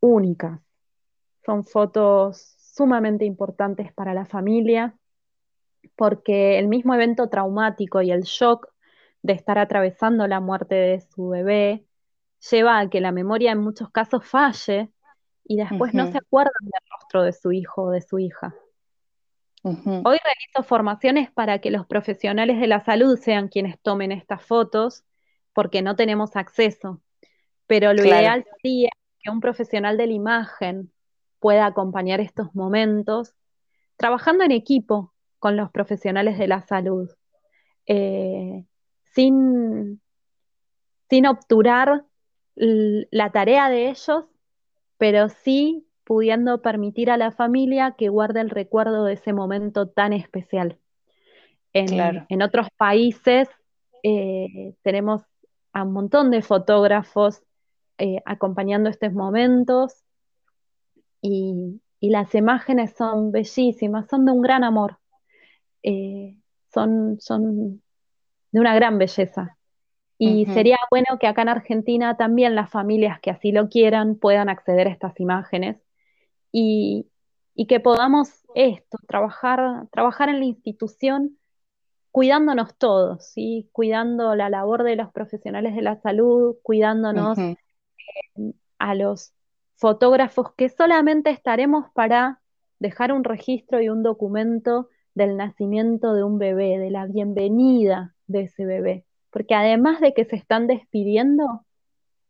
únicas, 0.00 0.60
son 1.46 1.62
fotos 1.62 2.56
sumamente 2.58 3.24
importantes 3.24 3.92
para 3.92 4.12
la 4.12 4.24
familia 4.24 4.98
porque 5.94 6.58
el 6.58 6.66
mismo 6.66 6.94
evento 6.94 7.28
traumático 7.28 8.02
y 8.02 8.10
el 8.10 8.22
shock 8.22 8.72
de 9.22 9.34
estar 9.34 9.56
atravesando 9.58 10.26
la 10.26 10.40
muerte 10.40 10.74
de 10.74 11.00
su 11.00 11.28
bebé 11.28 11.86
lleva 12.50 12.80
a 12.80 12.90
que 12.90 13.00
la 13.00 13.12
memoria 13.12 13.52
en 13.52 13.58
muchos 13.58 13.88
casos 13.90 14.26
falle 14.26 14.90
y 15.44 15.58
después 15.58 15.94
no 15.94 16.10
se 16.10 16.18
acuerdan 16.18 16.52
del 16.60 16.90
rostro 16.90 17.22
de 17.22 17.32
su 17.32 17.52
hijo 17.52 17.84
o 17.84 17.90
de 17.92 18.00
su 18.00 18.18
hija. 18.18 18.52
Hoy 19.64 20.18
realizo 20.22 20.62
formaciones 20.62 21.30
para 21.30 21.58
que 21.60 21.70
los 21.70 21.86
profesionales 21.86 22.60
de 22.60 22.66
la 22.66 22.80
salud 22.80 23.18
sean 23.18 23.48
quienes 23.48 23.80
tomen 23.80 24.12
estas 24.12 24.44
fotos, 24.44 25.04
porque 25.54 25.80
no 25.80 25.96
tenemos 25.96 26.36
acceso. 26.36 27.00
Pero 27.66 27.94
lo 27.94 28.04
ideal 28.04 28.44
sería 28.60 28.90
que 29.20 29.30
un 29.30 29.40
profesional 29.40 29.96
de 29.96 30.06
la 30.06 30.12
imagen 30.12 30.92
pueda 31.38 31.64
acompañar 31.64 32.20
estos 32.20 32.54
momentos, 32.54 33.34
trabajando 33.96 34.44
en 34.44 34.52
equipo 34.52 35.14
con 35.38 35.56
los 35.56 35.70
profesionales 35.70 36.36
de 36.38 36.46
la 36.46 36.60
salud, 36.60 37.10
eh, 37.86 38.66
sin, 39.14 40.02
sin 41.08 41.26
obturar 41.26 42.04
la 42.54 43.32
tarea 43.32 43.70
de 43.70 43.88
ellos, 43.88 44.24
pero 44.98 45.30
sí 45.30 45.86
pudiendo 46.04 46.60
permitir 46.60 47.10
a 47.10 47.16
la 47.16 47.32
familia 47.32 47.94
que 47.96 48.08
guarde 48.08 48.40
el 48.40 48.50
recuerdo 48.50 49.04
de 49.04 49.14
ese 49.14 49.32
momento 49.32 49.88
tan 49.88 50.12
especial. 50.12 50.78
En, 51.72 52.42
otros 52.42 52.68
países 52.76 53.48
eh, 54.04 54.74
tenemos 54.82 55.22
a 55.72 55.82
un 55.82 55.92
montón 55.92 56.30
de 56.30 56.40
fotógrafos 56.40 57.42
eh, 57.98 58.20
acompañando 58.24 58.88
estos 58.88 59.12
momentos 59.12 60.04
y, 61.20 61.80
las 62.00 62.34
imágenes 62.34 62.92
son 62.98 63.32
bellísimas, 63.32 64.06
son 64.10 64.26
de 64.26 64.32
un 64.32 64.42
gran 64.42 64.62
amor, 64.62 64.98
eh, 65.82 66.36
son, 66.70 67.18
son 67.18 67.82
de 68.52 68.60
una 68.60 68.74
gran 68.74 68.98
belleza. 68.98 69.56
Y 70.18 70.44
sería 70.44 70.76
bueno 70.90 71.18
que 71.18 71.26
acá 71.26 71.40
en 71.40 71.48
Argentina 71.48 72.18
también 72.18 72.54
las 72.54 72.68
familias 72.68 73.20
que 73.20 73.30
así 73.30 73.52
lo 73.52 73.70
quieran 73.70 74.16
puedan 74.16 74.50
acceder 74.50 74.86
a 74.86 74.90
estas 74.90 75.18
imágenes 75.18 75.83
y, 76.56 77.10
que 77.66 77.80
podamos 77.80 78.44
esto, 78.54 78.98
trabajar, 79.08 79.88
trabajar 79.90 80.28
en 80.28 80.38
la 80.38 80.44
institución 80.44 81.36
cuidándonos 82.12 82.76
todos, 82.76 83.26
¿sí? 83.26 83.68
cuidando 83.72 84.36
la 84.36 84.48
labor 84.48 84.84
de 84.84 84.94
los 84.94 85.10
profesionales 85.10 85.74
de 85.74 85.82
la 85.82 86.00
salud, 86.00 86.54
cuidándonos 86.62 87.38
eh, 87.38 87.56
a 88.78 88.94
los 88.94 89.32
fotógrafos 89.74 90.52
que 90.56 90.68
solamente 90.68 91.30
estaremos 91.30 91.86
para 91.92 92.40
dejar 92.78 93.12
un 93.12 93.24
registro 93.24 93.82
y 93.82 93.88
un 93.88 94.04
documento 94.04 94.88
del 95.14 95.36
nacimiento 95.36 96.14
de 96.14 96.22
un 96.22 96.38
bebé, 96.38 96.78
de 96.78 96.90
la 96.90 97.06
bienvenida 97.06 98.14
de 98.28 98.42
ese 98.42 98.64
bebé. 98.64 99.04
Porque 99.30 99.56
además 99.56 100.00
de 100.00 100.14
que 100.14 100.24
se 100.24 100.36
están 100.36 100.68
despidiendo, 100.68 101.64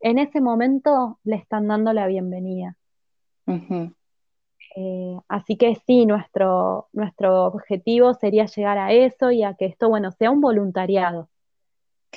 en 0.00 0.16
ese 0.16 0.40
momento 0.40 1.18
le 1.24 1.37
están 1.37 1.68
dando 1.68 1.92
la 1.92 2.06
bienvenida. 2.06 2.78
Eh, 4.76 5.16
así 5.28 5.56
que 5.56 5.76
sí, 5.87 6.04
nuestro, 6.04 6.88
nuestro 6.92 7.44
objetivo 7.44 8.14
sería 8.14 8.46
llegar 8.46 8.78
a 8.78 8.92
eso 8.92 9.30
y 9.30 9.44
a 9.44 9.54
que 9.54 9.66
esto, 9.66 9.88
bueno, 9.88 10.10
sea 10.12 10.30
un 10.30 10.40
voluntariado. 10.40 11.28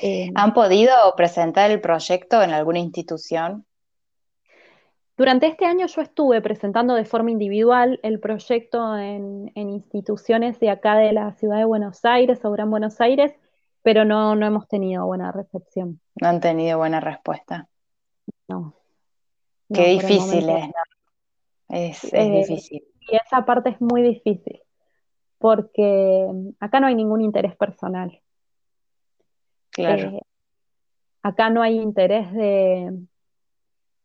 Eh, 0.02 0.32
¿Han 0.36 0.54
podido 0.54 0.94
presentar 1.16 1.72
el 1.72 1.82
proyecto 1.82 2.42
en 2.42 2.52
alguna 2.52 2.80
institución? 2.80 3.66
Durante 5.18 5.48
este 5.48 5.66
año 5.66 5.88
yo 5.88 6.02
estuve 6.02 6.42
presentando 6.42 6.94
de 6.94 7.06
forma 7.06 7.32
individual 7.32 8.00
el 8.04 8.20
proyecto 8.20 8.96
en, 8.98 9.52
instituciones 9.56 10.60
de 10.60 10.70
acá 10.70 10.96
de 10.96 11.12
la 11.12 11.32
ciudad 11.34 11.58
de 11.58 11.66
Buenos 11.66 12.06
Aires 12.06 12.44
o 12.46 12.52
Gran 12.52 12.70
Buenos 12.70 13.02
Aires, 13.02 13.34
pero 13.82 14.06
no, 14.06 14.36
no 14.36 14.46
hemos 14.46 14.68
tenido 14.68 15.06
buena 15.08 15.32
recepción. 15.32 16.00
No 16.22 16.28
han 16.28 16.40
tenido 16.40 16.78
buena 16.78 17.00
respuesta. 17.00 17.68
No. 18.48 18.76
Qué 19.74 19.88
difícil 19.90 20.50
es, 20.50 20.70
es, 21.70 22.14
eh, 22.14 22.30
difícil. 22.30 22.84
Y 23.02 23.16
esa 23.16 23.46
parte 23.46 23.70
es 23.70 23.82
muy 23.82 24.02
difícil, 24.02 24.62
porque 25.38 26.28
acá 26.60 26.80
no 26.80 26.88
hay 26.88 26.96
ningún 26.96 27.22
interés 27.22 27.56
personal. 27.56 28.22
Claro. 29.72 30.10
Eh, 30.10 30.22
acá 31.22 31.50
no 31.50 31.62
hay 31.62 31.80
interés 31.80 32.32
de, 32.34 32.92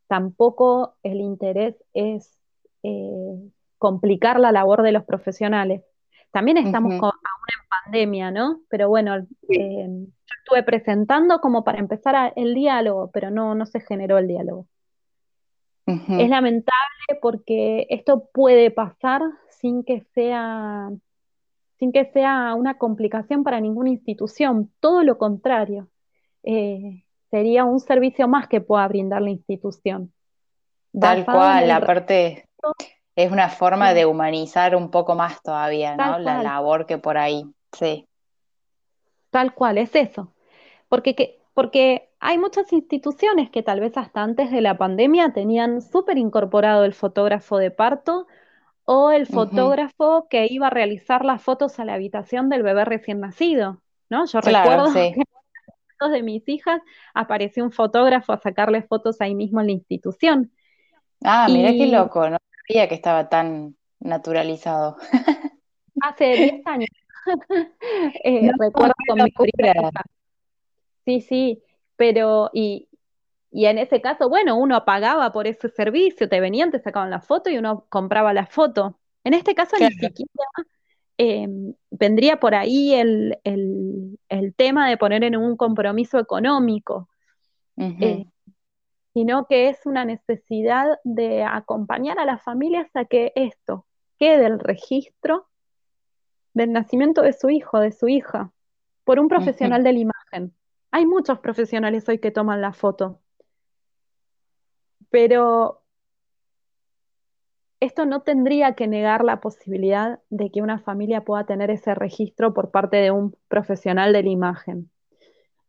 tampoco 0.06 0.96
el 1.02 1.20
interés 1.20 1.74
es 1.94 2.38
eh, 2.82 3.50
complicar 3.78 4.38
la 4.38 4.52
labor 4.52 4.82
de 4.82 4.92
los 4.92 5.04
profesionales. 5.04 5.82
También 6.30 6.58
estamos 6.58 6.92
aún 6.92 7.00
en 7.02 7.68
pandemia, 7.84 8.30
¿no? 8.30 8.60
Pero 8.68 8.88
bueno, 8.88 9.18
yo 9.18 9.26
estuve 9.48 10.62
presentando 10.64 11.40
como 11.40 11.62
para 11.64 11.78
empezar 11.78 12.32
el 12.36 12.54
diálogo, 12.54 13.10
pero 13.12 13.30
no, 13.30 13.54
no 13.54 13.66
se 13.66 13.80
generó 13.80 14.18
el 14.18 14.28
diálogo. 14.28 14.66
Es 15.86 16.28
lamentable 16.28 17.18
porque 17.20 17.86
esto 17.90 18.28
puede 18.32 18.70
pasar 18.70 19.20
sin 19.48 19.82
que 19.82 20.02
sea 20.14 20.90
sin 21.78 21.90
que 21.90 22.04
sea 22.12 22.54
una 22.54 22.78
complicación 22.78 23.42
para 23.42 23.60
ninguna 23.60 23.90
institución, 23.90 24.70
todo 24.78 25.02
lo 25.02 25.18
contrario. 25.18 25.88
Eh, 26.44 27.02
sería 27.28 27.64
un 27.64 27.80
servicio 27.80 28.28
más 28.28 28.46
que 28.46 28.60
pueda 28.60 28.86
brindar 28.86 29.20
la 29.20 29.30
institución. 29.30 30.12
Tal 30.98 31.24
cual, 31.24 31.68
aparte 31.72 32.46
es 33.16 33.32
una 33.32 33.48
forma 33.48 33.94
de 33.94 34.06
humanizar 34.06 34.76
un 34.76 34.92
poco 34.92 35.16
más 35.16 35.42
todavía, 35.42 35.96
¿no? 35.96 36.20
La 36.20 36.42
labor 36.42 36.86
que 36.86 36.98
por 36.98 37.18
ahí, 37.18 37.44
sí. 37.72 38.06
Tal 39.30 39.52
cual, 39.52 39.78
es 39.78 39.94
eso. 39.96 40.32
Porque 40.88 41.16
que, 41.16 41.41
porque 41.54 42.10
hay 42.20 42.38
muchas 42.38 42.72
instituciones 42.72 43.50
que 43.50 43.62
tal 43.62 43.80
vez 43.80 43.96
hasta 43.96 44.22
antes 44.22 44.50
de 44.50 44.60
la 44.60 44.78
pandemia 44.78 45.32
tenían 45.32 45.82
súper 45.82 46.18
incorporado 46.18 46.84
el 46.84 46.94
fotógrafo 46.94 47.58
de 47.58 47.70
parto 47.70 48.26
o 48.84 49.10
el 49.10 49.26
fotógrafo 49.26 50.26
que 50.28 50.46
iba 50.50 50.66
a 50.66 50.70
realizar 50.70 51.24
las 51.24 51.42
fotos 51.42 51.78
a 51.78 51.84
la 51.84 51.94
habitación 51.94 52.48
del 52.48 52.62
bebé 52.62 52.84
recién 52.84 53.20
nacido, 53.20 53.80
¿no? 54.08 54.26
Yo 54.26 54.40
recuerdo 54.40 54.92
que 54.92 55.08
en 55.08 55.24
fotos 55.98 56.12
de 56.12 56.22
mis 56.22 56.48
hijas 56.48 56.80
apareció 57.14 57.64
un 57.64 57.70
fotógrafo 57.70 58.32
a 58.32 58.38
sacarle 58.38 58.82
fotos 58.82 59.20
ahí 59.20 59.34
mismo 59.34 59.60
en 59.60 59.66
la 59.66 59.72
institución. 59.72 60.52
Ah, 61.22 61.46
mira 61.48 61.70
qué 61.70 61.86
loco, 61.86 62.28
no 62.28 62.38
sabía 62.66 62.88
que 62.88 62.94
estaba 62.94 63.28
tan 63.28 63.76
naturalizado. 64.00 64.96
Hace 66.00 66.24
10 66.24 66.66
años. 66.66 66.88
Eh, 68.24 68.50
recuerdo 68.58 68.94
con 69.06 69.22
mi 69.22 69.30
primera 69.30 69.90
Sí, 71.04 71.20
sí, 71.20 71.62
pero 71.96 72.50
y, 72.52 72.88
en 73.52 73.78
ese 73.78 74.00
caso, 74.00 74.28
bueno, 74.28 74.56
uno 74.56 74.84
pagaba 74.84 75.32
por 75.32 75.46
ese 75.46 75.68
servicio, 75.68 76.28
te 76.28 76.40
venían, 76.40 76.70
te 76.70 76.80
sacaban 76.80 77.10
la 77.10 77.20
foto 77.20 77.50
y 77.50 77.58
uno 77.58 77.86
compraba 77.88 78.32
la 78.32 78.46
foto. 78.46 78.98
En 79.24 79.34
este 79.34 79.54
caso 79.54 79.76
ni 79.78 79.90
siquiera 79.90 80.44
em, 81.18 81.74
vendría 81.90 82.40
por 82.40 82.54
ahí 82.54 82.94
el, 82.94 83.38
tema 84.56 84.88
de 84.88 84.96
poner 84.96 85.24
en 85.24 85.36
un 85.36 85.56
compromiso 85.56 86.18
económico, 86.18 87.08
eh, 87.76 88.26
sino 89.12 89.46
que 89.46 89.68
es 89.68 89.84
una 89.86 90.04
necesidad 90.04 90.98
de 91.04 91.42
acompañar 91.42 92.18
a 92.18 92.24
las 92.24 92.42
familias 92.42 92.88
a 92.94 93.04
que 93.04 93.32
esto 93.34 93.86
quede 94.18 94.46
el 94.46 94.58
registro 94.58 95.48
del 96.54 96.72
nacimiento 96.72 97.22
de 97.22 97.32
su 97.32 97.50
hijo, 97.50 97.80
de 97.80 97.92
su 97.92 98.08
hija, 98.08 98.52
por 99.04 99.18
un 99.18 99.28
profesional 99.28 99.82
de 99.82 99.92
la 99.92 99.98
imagen. 99.98 100.54
Hay 100.92 101.06
muchos 101.06 101.38
profesionales 101.38 102.06
hoy 102.08 102.18
que 102.18 102.30
toman 102.30 102.60
la 102.60 102.74
foto, 102.74 103.18
pero 105.10 105.82
esto 107.80 108.04
no 108.04 108.20
tendría 108.20 108.74
que 108.74 108.86
negar 108.86 109.24
la 109.24 109.40
posibilidad 109.40 110.20
de 110.28 110.50
que 110.50 110.60
una 110.60 110.78
familia 110.78 111.24
pueda 111.24 111.46
tener 111.46 111.70
ese 111.70 111.94
registro 111.94 112.52
por 112.52 112.70
parte 112.70 112.98
de 112.98 113.10
un 113.10 113.34
profesional 113.48 114.12
de 114.12 114.22
la 114.22 114.28
imagen. 114.28 114.90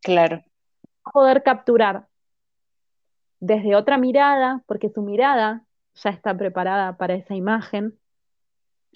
Claro. 0.02 0.44
Poder 1.14 1.42
capturar 1.42 2.08
desde 3.40 3.78
otra 3.78 3.98
mirada, 3.98 4.62
porque 4.68 4.90
su 4.90 5.02
mirada 5.02 5.64
ya 5.96 6.10
está 6.10 6.38
preparada 6.38 6.98
para 6.98 7.16
esa 7.16 7.34
imagen, 7.34 7.98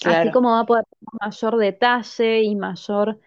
así 0.04 0.30
como 0.32 0.52
va 0.52 0.60
a 0.60 0.66
poder 0.66 0.84
tener 0.84 1.21
mayor 1.21 1.58
detalle 1.58 2.44
y 2.44 2.56
mayor 2.58 3.19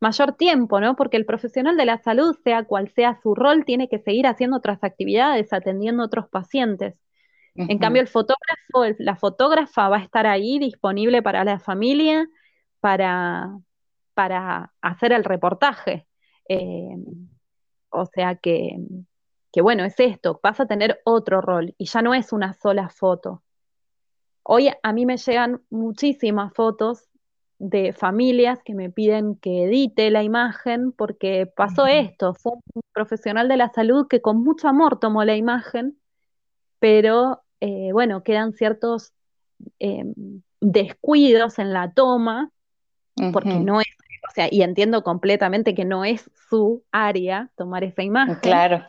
mayor 0.00 0.34
tiempo, 0.34 0.80
¿no? 0.80 0.96
Porque 0.96 1.16
el 1.16 1.26
profesional 1.26 1.76
de 1.76 1.84
la 1.84 1.98
salud, 1.98 2.36
sea 2.44 2.64
cual 2.64 2.88
sea 2.88 3.18
su 3.22 3.34
rol, 3.34 3.64
tiene 3.64 3.88
que 3.88 3.98
seguir 3.98 4.26
haciendo 4.26 4.56
otras 4.56 4.82
actividades, 4.82 5.52
atendiendo 5.52 6.02
a 6.02 6.06
otros 6.06 6.28
pacientes. 6.28 6.94
En 7.54 7.78
cambio, 7.78 8.00
el 8.00 8.06
fotógrafo, 8.06 8.84
la 8.98 9.16
fotógrafa 9.16 9.88
va 9.88 9.96
a 9.96 10.02
estar 10.02 10.28
ahí 10.28 10.60
disponible 10.60 11.22
para 11.22 11.42
la 11.42 11.58
familia, 11.58 12.24
para, 12.78 13.58
para 14.14 14.72
hacer 14.80 15.12
el 15.12 15.24
reportaje. 15.24 16.06
Eh, 16.48 16.94
o 17.88 18.06
sea 18.06 18.36
que, 18.36 18.76
que, 19.50 19.60
bueno, 19.60 19.84
es 19.84 19.98
esto, 19.98 20.38
vas 20.40 20.60
a 20.60 20.66
tener 20.66 21.00
otro 21.04 21.40
rol 21.40 21.74
y 21.78 21.86
ya 21.86 22.00
no 22.00 22.14
es 22.14 22.32
una 22.32 22.54
sola 22.54 22.90
foto. 22.90 23.42
Hoy 24.44 24.70
a 24.80 24.92
mí 24.92 25.04
me 25.04 25.16
llegan 25.16 25.60
muchísimas 25.68 26.54
fotos 26.54 27.07
de 27.58 27.92
familias 27.92 28.60
que 28.64 28.74
me 28.74 28.90
piden 28.90 29.34
que 29.36 29.64
edite 29.64 30.10
la 30.10 30.22
imagen 30.22 30.92
porque 30.92 31.46
pasó 31.46 31.86
esto, 31.86 32.34
fue 32.34 32.52
un 32.52 32.82
profesional 32.92 33.48
de 33.48 33.56
la 33.56 33.68
salud 33.70 34.06
que 34.08 34.20
con 34.20 34.42
mucho 34.42 34.68
amor 34.68 35.00
tomó 35.00 35.24
la 35.24 35.36
imagen, 35.36 35.98
pero 36.78 37.42
eh, 37.60 37.90
bueno, 37.92 38.22
quedan 38.22 38.52
ciertos 38.52 39.12
em, 39.80 40.14
descuidos 40.60 41.58
en 41.58 41.72
la 41.72 41.92
toma 41.92 42.50
porque 43.32 43.58
no 43.58 43.80
es, 43.80 43.88
o 44.28 44.32
sea, 44.32 44.46
y 44.48 44.62
entiendo 44.62 45.02
completamente 45.02 45.74
que 45.74 45.84
no 45.84 46.04
es 46.04 46.30
su 46.48 46.84
área 46.92 47.50
tomar 47.56 47.82
esa 47.82 48.04
imagen. 48.04 48.36
Claro. 48.36 48.84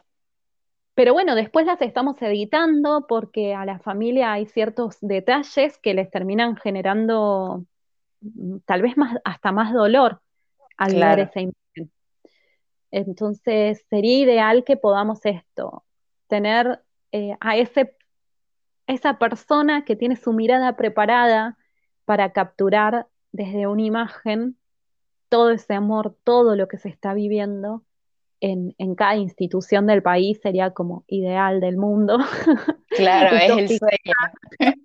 Pero 0.93 1.13
bueno, 1.13 1.33
después 1.33 1.65
las 1.65 1.81
estamos 1.81 2.21
editando 2.21 3.07
porque 3.07 3.55
a 3.55 3.65
la 3.65 3.79
familia 3.79 4.33
hay 4.33 4.45
ciertos 4.45 4.97
detalles 5.01 5.79
que 5.79 5.95
les 5.95 6.11
terminan 6.11 6.57
generando 6.57 7.65
tal 8.65 8.81
vez 8.81 8.97
más, 8.97 9.17
hasta 9.23 9.51
más 9.51 9.73
dolor 9.73 10.21
al 10.77 10.95
ver 10.95 11.19
esa 11.19 11.41
imagen. 11.41 11.91
Entonces, 12.91 13.85
sería 13.89 14.19
ideal 14.19 14.63
que 14.63 14.77
podamos 14.77 15.25
esto, 15.25 15.83
tener 16.27 16.81
eh, 17.11 17.35
a 17.39 17.57
ese, 17.57 17.95
esa 18.87 19.19
persona 19.19 19.85
que 19.85 19.95
tiene 19.95 20.15
su 20.15 20.33
mirada 20.33 20.75
preparada 20.75 21.57
para 22.05 22.31
capturar 22.31 23.07
desde 23.31 23.67
una 23.67 23.83
imagen 23.83 24.57
todo 25.29 25.51
ese 25.51 25.75
amor, 25.75 26.17
todo 26.23 26.55
lo 26.55 26.67
que 26.67 26.77
se 26.77 26.89
está 26.89 27.13
viviendo 27.13 27.83
en, 28.41 28.95
cada 28.95 29.15
institución 29.15 29.85
del 29.85 30.01
país 30.01 30.39
sería 30.41 30.71
como 30.71 31.03
ideal 31.07 31.59
del 31.59 31.77
mundo. 31.77 32.17
Claro, 32.89 33.35
es 33.37 33.71
el 33.71 33.79
sueño. 33.79 34.75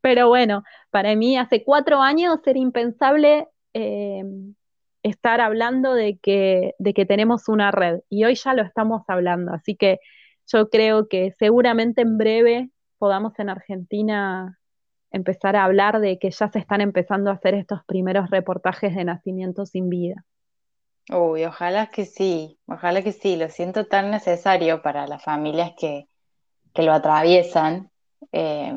Pero 0.00 0.28
bueno, 0.28 0.62
para 0.90 1.14
mí 1.16 1.36
hace 1.36 1.64
cuatro 1.64 2.00
años 2.00 2.38
era 2.46 2.58
impensable 2.58 3.48
eh, 3.74 4.22
estar 5.02 5.40
hablando 5.40 5.94
de 5.94 6.18
que, 6.18 6.74
de 6.78 6.94
que 6.94 7.06
tenemos 7.06 7.48
una 7.48 7.70
red 7.70 8.00
y 8.08 8.24
hoy 8.24 8.34
ya 8.34 8.54
lo 8.54 8.62
estamos 8.62 9.02
hablando, 9.08 9.52
así 9.52 9.76
que 9.76 9.98
yo 10.46 10.70
creo 10.70 11.08
que 11.08 11.32
seguramente 11.38 12.02
en 12.02 12.16
breve 12.16 12.70
podamos 12.98 13.38
en 13.38 13.50
Argentina 13.50 14.58
empezar 15.10 15.56
a 15.56 15.64
hablar 15.64 16.00
de 16.00 16.18
que 16.18 16.30
ya 16.30 16.48
se 16.48 16.58
están 16.58 16.80
empezando 16.80 17.30
a 17.30 17.34
hacer 17.34 17.54
estos 17.54 17.84
primeros 17.84 18.30
reportajes 18.30 18.94
de 18.94 19.04
nacimiento 19.04 19.66
sin 19.66 19.88
vida. 19.88 20.24
Uy, 21.10 21.44
ojalá 21.44 21.86
que 21.86 22.04
sí, 22.04 22.58
ojalá 22.66 23.02
que 23.02 23.12
sí, 23.12 23.36
lo 23.36 23.48
siento 23.48 23.86
tan 23.86 24.10
necesario 24.10 24.82
para 24.82 25.06
las 25.06 25.22
familias 25.22 25.72
que, 25.78 26.06
lo 26.74 26.92
atraviesan. 26.92 27.90
Eh, 28.30 28.72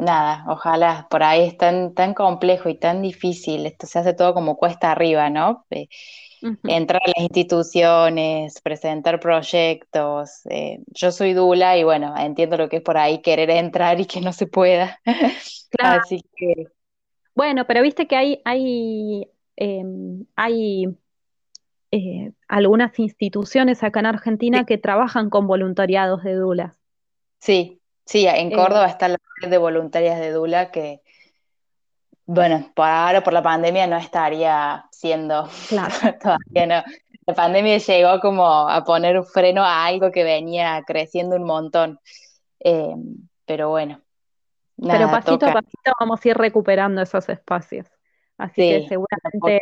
nada, 0.00 0.44
ojalá, 0.48 1.06
por 1.10 1.22
ahí 1.22 1.46
es 1.46 1.56
tan, 1.56 1.94
tan 1.94 2.14
complejo 2.14 2.68
y 2.68 2.78
tan 2.78 3.02
difícil, 3.02 3.66
esto 3.66 3.86
se 3.86 3.98
hace 3.98 4.14
todo 4.14 4.34
como 4.34 4.56
cuesta 4.56 4.90
arriba, 4.90 5.30
¿no? 5.30 5.66
Eh, 5.70 5.88
entrar 6.64 7.02
a 7.04 7.08
las 7.08 7.22
instituciones, 7.22 8.60
presentar 8.62 9.20
proyectos. 9.20 10.40
Eh, 10.46 10.80
yo 10.86 11.12
soy 11.12 11.34
Dula 11.34 11.76
y 11.76 11.84
bueno, 11.84 12.14
entiendo 12.16 12.56
lo 12.56 12.68
que 12.68 12.76
es 12.78 12.82
por 12.82 12.96
ahí 12.96 13.20
querer 13.20 13.50
entrar 13.50 14.00
y 14.00 14.06
que 14.06 14.20
no 14.20 14.32
se 14.32 14.46
pueda. 14.46 14.98
Así 15.78 16.24
que. 16.36 16.66
Bueno, 17.34 17.66
pero 17.66 17.82
viste 17.82 18.06
que 18.06 18.16
hay, 18.16 18.40
hay, 18.44 19.30
em, 19.56 20.24
hay 20.34 20.86
eh, 21.90 22.32
algunas 22.48 22.98
instituciones 22.98 23.82
acá 23.82 24.00
en 24.00 24.06
Argentina 24.06 24.64
que 24.64 24.78
trabajan 24.78 25.30
con 25.30 25.46
voluntariados 25.46 26.22
de 26.22 26.34
Dulas. 26.34 26.78
Sí, 27.38 27.79
sí, 28.10 28.26
en 28.26 28.50
Córdoba 28.50 28.86
está 28.86 29.08
la 29.08 29.18
red 29.40 29.50
de 29.50 29.58
voluntarias 29.58 30.18
de 30.18 30.32
Dula 30.32 30.70
que, 30.72 31.00
bueno, 32.26 32.70
por 32.74 32.86
ahora 32.86 33.22
por 33.22 33.32
la 33.32 33.42
pandemia 33.42 33.86
no 33.86 33.96
estaría 33.96 34.86
siendo, 34.90 35.48
claro. 35.68 35.94
todavía 36.20 36.66
no. 36.66 36.92
La 37.26 37.34
pandemia 37.34 37.78
llegó 37.78 38.18
como 38.18 38.68
a 38.68 38.82
poner 38.84 39.16
un 39.16 39.24
freno 39.24 39.62
a 39.62 39.86
algo 39.86 40.10
que 40.10 40.24
venía 40.24 40.82
creciendo 40.84 41.36
un 41.36 41.44
montón. 41.44 42.00
Eh, 42.58 42.94
pero 43.46 43.68
bueno. 43.68 44.00
pero 44.76 45.08
pasito 45.10 45.46
a 45.46 45.52
pasito 45.52 45.92
vamos 46.00 46.24
a 46.24 46.28
ir 46.28 46.36
recuperando 46.36 47.02
esos 47.02 47.28
espacios. 47.28 47.86
Así 48.36 48.56
que 48.56 48.88
seguramente, 48.88 49.60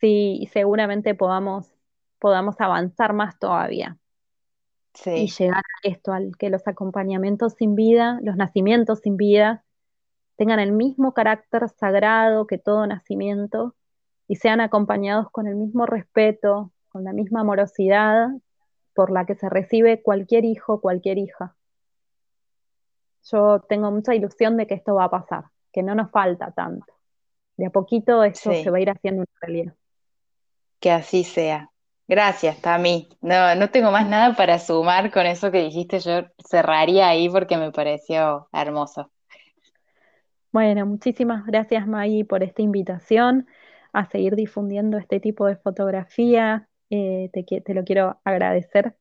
sí, 0.00 0.48
seguramente 0.52 1.14
podamos, 1.14 1.70
podamos 2.18 2.60
avanzar 2.60 3.12
más 3.12 3.38
todavía. 3.38 3.96
Y 5.06 5.28
llegar 5.28 5.58
a 5.58 5.88
esto, 5.88 6.12
al 6.12 6.36
que 6.36 6.50
los 6.50 6.66
acompañamientos 6.68 7.54
sin 7.54 7.74
vida, 7.74 8.18
los 8.22 8.36
nacimientos 8.36 9.00
sin 9.00 9.16
vida, 9.16 9.64
tengan 10.36 10.60
el 10.60 10.72
mismo 10.72 11.14
carácter 11.14 11.68
sagrado 11.68 12.46
que 12.46 12.58
todo 12.58 12.86
nacimiento 12.86 13.74
y 14.28 14.36
sean 14.36 14.60
acompañados 14.60 15.30
con 15.30 15.46
el 15.46 15.56
mismo 15.56 15.86
respeto, 15.86 16.72
con 16.88 17.04
la 17.04 17.12
misma 17.12 17.40
amorosidad 17.40 18.28
por 18.94 19.10
la 19.10 19.24
que 19.24 19.34
se 19.34 19.48
recibe 19.48 20.02
cualquier 20.02 20.44
hijo, 20.44 20.80
cualquier 20.80 21.18
hija. 21.18 21.56
Yo 23.30 23.60
tengo 23.68 23.90
mucha 23.90 24.14
ilusión 24.14 24.56
de 24.56 24.66
que 24.66 24.74
esto 24.74 24.94
va 24.94 25.04
a 25.04 25.10
pasar, 25.10 25.44
que 25.72 25.82
no 25.82 25.94
nos 25.94 26.10
falta 26.10 26.50
tanto. 26.52 26.92
De 27.56 27.66
a 27.66 27.70
poquito 27.70 28.24
esto 28.24 28.52
se 28.52 28.70
va 28.70 28.78
a 28.78 28.80
ir 28.80 28.90
haciendo 28.90 29.20
una 29.22 29.40
realidad. 29.40 29.74
Que 30.80 30.90
así 30.90 31.24
sea. 31.24 31.71
Gracias, 32.08 32.60
Tami. 32.60 33.08
No, 33.20 33.54
no 33.54 33.70
tengo 33.70 33.90
más 33.90 34.08
nada 34.08 34.34
para 34.34 34.58
sumar 34.58 35.10
con 35.10 35.26
eso 35.26 35.50
que 35.50 35.62
dijiste. 35.62 36.00
Yo 36.00 36.26
cerraría 36.48 37.08
ahí 37.08 37.28
porque 37.28 37.56
me 37.56 37.70
pareció 37.72 38.48
hermoso. 38.52 39.10
Bueno, 40.50 40.84
muchísimas 40.84 41.46
gracias 41.46 41.86
Maggie 41.86 42.26
por 42.26 42.42
esta 42.42 42.60
invitación 42.60 43.46
a 43.92 44.06
seguir 44.06 44.36
difundiendo 44.36 44.98
este 44.98 45.20
tipo 45.20 45.46
de 45.46 45.56
fotografía. 45.56 46.68
Eh, 46.90 47.30
te, 47.32 47.74
lo 47.74 47.84
quiero 47.84 48.20
agradecer. 48.24 48.94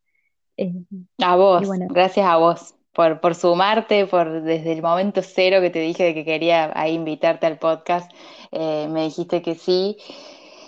Eh, 0.56 0.74
a 1.22 1.36
vos, 1.36 1.70
gracias 1.90 2.26
a 2.26 2.38
vos 2.38 2.76
por, 2.94 3.20
por 3.20 3.36
sumarte, 3.36 4.06
por 4.06 4.44
desde 4.44 4.74
el 4.74 4.82
momento 4.82 5.22
cero 5.22 5.60
que 5.62 5.70
te 5.70 5.80
dije 5.80 6.04
de 6.04 6.14
que 6.14 6.26
quería 6.26 6.72
ahí 6.76 6.94
invitarte 6.94 7.46
al 7.48 7.58
podcast, 7.58 8.12
eh, 8.52 8.88
me 8.90 9.04
dijiste 9.04 9.42
que 9.42 9.56
sí. 9.56 9.98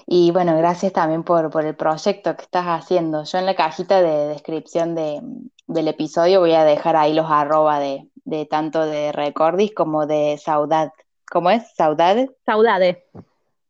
Y 0.05 0.31
bueno, 0.31 0.57
gracias 0.57 0.93
también 0.93 1.23
por, 1.23 1.49
por 1.49 1.65
el 1.65 1.75
proyecto 1.75 2.35
que 2.35 2.43
estás 2.43 2.65
haciendo. 2.65 3.23
Yo 3.23 3.37
en 3.37 3.45
la 3.45 3.55
cajita 3.55 4.01
de 4.01 4.27
descripción 4.27 4.95
de, 4.95 5.21
del 5.67 5.87
episodio 5.87 6.39
voy 6.39 6.53
a 6.53 6.63
dejar 6.63 6.95
ahí 6.95 7.13
los 7.13 7.29
arroba 7.29 7.79
de, 7.79 8.09
de 8.25 8.45
tanto 8.45 8.85
de 8.85 9.11
Recordis 9.11 9.73
como 9.73 10.05
de 10.05 10.37
Saudad. 10.37 10.91
¿Cómo 11.29 11.49
es? 11.49 11.73
¿Saudade? 11.75 12.29
Saudade. 12.45 13.05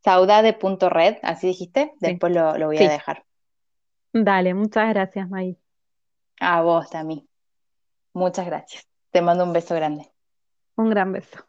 Saudade.red, 0.04 1.18
así 1.24 1.48
dijiste. 1.48 1.94
Después 2.00 2.34
lo, 2.34 2.54
voy 2.66 2.78
a 2.78 2.90
dejar. 2.90 3.24
Dale, 4.12 4.54
muchas 4.54 4.90
gracias, 4.90 5.30
May. 5.30 5.58
A 6.40 6.62
vos 6.62 6.90
también. 6.90 7.28
Muchas 8.12 8.46
gracias. 8.46 8.88
Te 9.12 9.22
mando 9.22 9.44
un 9.44 9.54
beso 9.54 9.76
grande. 9.76 10.12
Un 10.76 10.90
gran 10.90 11.12
beso. 11.14 11.46